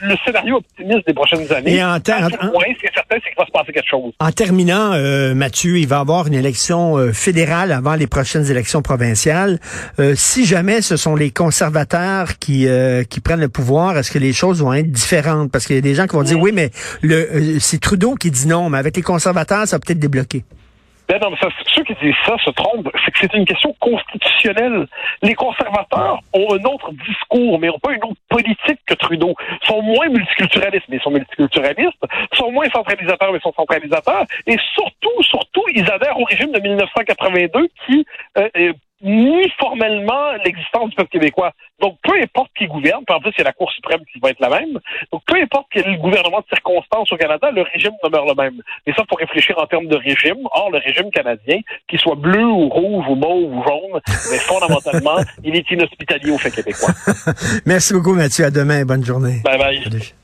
le 0.01 0.17
scénario 0.25 0.57
optimiste 0.57 1.07
des 1.07 1.15
prochaines 1.15 1.53
années. 1.53 1.77
Et 1.77 1.85
en, 1.85 2.01
termes, 2.01 2.29
ce 2.33 2.81
qui 2.81 2.87
est 2.87 2.93
certain, 2.93 3.17
c'est 3.23 3.31
qu'il 3.31 3.39
va 3.39 3.47
se 3.47 3.53
passer 3.53 3.73
quelque 3.73 3.89
chose. 3.89 4.13
En 4.19 4.33
terminant, 4.33 4.95
euh, 4.95 5.33
Mathieu, 5.35 5.79
il 5.79 5.87
va 5.87 5.99
y 5.99 6.01
avoir 6.01 6.27
une 6.27 6.35
élection 6.35 6.99
euh, 6.99 7.13
fédérale 7.13 7.71
avant 7.71 7.95
les 7.95 8.09
prochaines 8.09 8.51
élections 8.51 8.83
provinciales. 8.83 9.61
Euh, 10.01 10.15
si 10.17 10.45
jamais 10.45 10.83
ce 10.83 10.97
sont 10.97 11.15
les 11.15 11.31
conservateurs 11.31 12.39
qui, 12.41 12.67
euh, 12.67 13.05
qui 13.05 13.21
prennent 13.21 13.41
le 13.41 13.49
pouvoir, 13.49 13.97
est-ce 13.97 14.11
que 14.11 14.19
les 14.19 14.33
choses 14.33 14.61
vont 14.61 14.73
être 14.73 14.91
différentes? 14.91 15.53
Parce 15.53 15.67
qu'il 15.67 15.77
y 15.77 15.79
a 15.79 15.83
des 15.83 15.95
gens 15.95 16.09
qui 16.09 16.17
vont 16.17 16.25
dire, 16.25 16.41
oui, 16.41 16.51
mais 16.53 16.71
le 17.03 17.59
c'est 17.61 17.81
Trudeau 17.81 18.15
qui 18.15 18.31
dit 18.31 18.40
non, 18.47 18.71
mais 18.71 18.79
avec 18.79 18.97
les 18.97 19.03
conservateurs, 19.03 19.67
ça 19.67 19.79
peut-être 19.79 19.99
débloquer. 19.99 20.45
Ben 21.11 21.19
non, 21.21 21.31
mais 21.31 21.39
ceux 21.75 21.83
qui 21.83 21.95
disent 21.95 22.15
ça 22.25 22.37
se 22.45 22.51
trompent. 22.51 22.89
C'est 23.05 23.11
que 23.11 23.19
c'est 23.21 23.35
une 23.35 23.45
question 23.45 23.75
constitutionnelle. 23.81 24.87
Les 25.23 25.35
conservateurs 25.35 26.21
ont 26.33 26.55
un 26.55 26.63
autre 26.65 26.93
discours, 27.05 27.59
mais 27.59 27.67
n'ont 27.67 27.81
pas 27.81 27.93
une 27.95 28.05
autre 28.05 28.21
politique 28.29 28.79
que 28.87 28.95
Trudeau. 28.95 29.35
Ils 29.61 29.67
sont 29.67 29.83
moins 29.83 30.09
multiculturalistes, 30.09 30.87
mais 30.89 30.99
ils 30.99 31.03
sont 31.03 31.11
multiculturalistes. 31.11 32.05
Ils 32.33 32.39
sont 32.39 32.53
moins 32.53 32.69
centralisateurs, 32.71 33.33
mais 33.33 33.39
ils 33.39 33.43
sont 33.43 33.53
centralisateurs. 33.57 34.25
Et 34.47 34.57
surtout, 34.73 35.23
surtout, 35.23 35.65
ils 35.75 35.91
adhèrent 35.91 36.17
au 36.17 36.23
régime 36.23 36.53
de 36.53 36.61
1982 36.61 37.67
qui 37.87 38.07
euh, 38.39 38.73
ni 39.03 39.49
formellement 39.59 40.33
l'existence 40.45 40.91
du 40.91 40.97
peuple 40.97 41.11
québécois. 41.11 41.53
Donc, 41.81 41.99
peu 42.03 42.13
importe 42.21 42.51
qui 42.57 42.67
gouverne, 42.67 43.03
puis 43.07 43.17
en 43.17 43.21
plus, 43.21 43.33
c'est 43.37 43.43
la 43.43 43.53
Cour 43.53 43.71
suprême 43.73 44.01
qui 44.13 44.19
va 44.21 44.31
être 44.31 44.41
la 44.41 44.51
même. 44.51 44.79
Donc, 45.13 45.23
peu 45.27 45.41
importe 45.41 45.67
quel 45.73 45.99
gouvernement 45.99 46.41
de 46.41 46.47
circonstance 46.49 47.11
au 47.13 47.17
Canada, 47.17 47.51
le 47.51 47.63
régime 47.63 47.93
demeure 48.05 48.27
le 48.27 48.35
même. 48.35 48.61
Et 48.87 48.93
ça, 48.93 49.03
faut 49.09 49.17
réfléchir 49.17 49.59
en 49.59 49.67
termes 49.67 49.87
de 49.87 49.97
régime. 49.97 50.47
Or, 50.53 50.71
le 50.71 50.79
régime 50.79 51.11
canadien, 51.11 51.61
qu'il 51.89 51.99
soit 51.99 52.17
bleu 52.17 52.45
ou 52.45 52.69
rouge 52.69 53.07
ou 53.09 53.15
mauve 53.15 53.55
ou 53.55 53.63
jaune, 53.63 54.01
mais 54.31 54.39
fondamentalement, 54.39 55.19
il 55.45 55.57
est 55.57 55.71
inhospitalier 55.71 56.31
au 56.31 56.39
fait 56.39 56.51
québécois. 56.51 56.91
Merci 57.67 57.95
beaucoup, 57.95 58.15
Mathieu. 58.15 58.45
À 58.45 58.51
demain. 58.51 58.85
Bonne 58.85 59.05
journée. 59.05 59.41
Bye 59.45 59.59
bye. 59.59 59.83
Salut. 59.83 60.15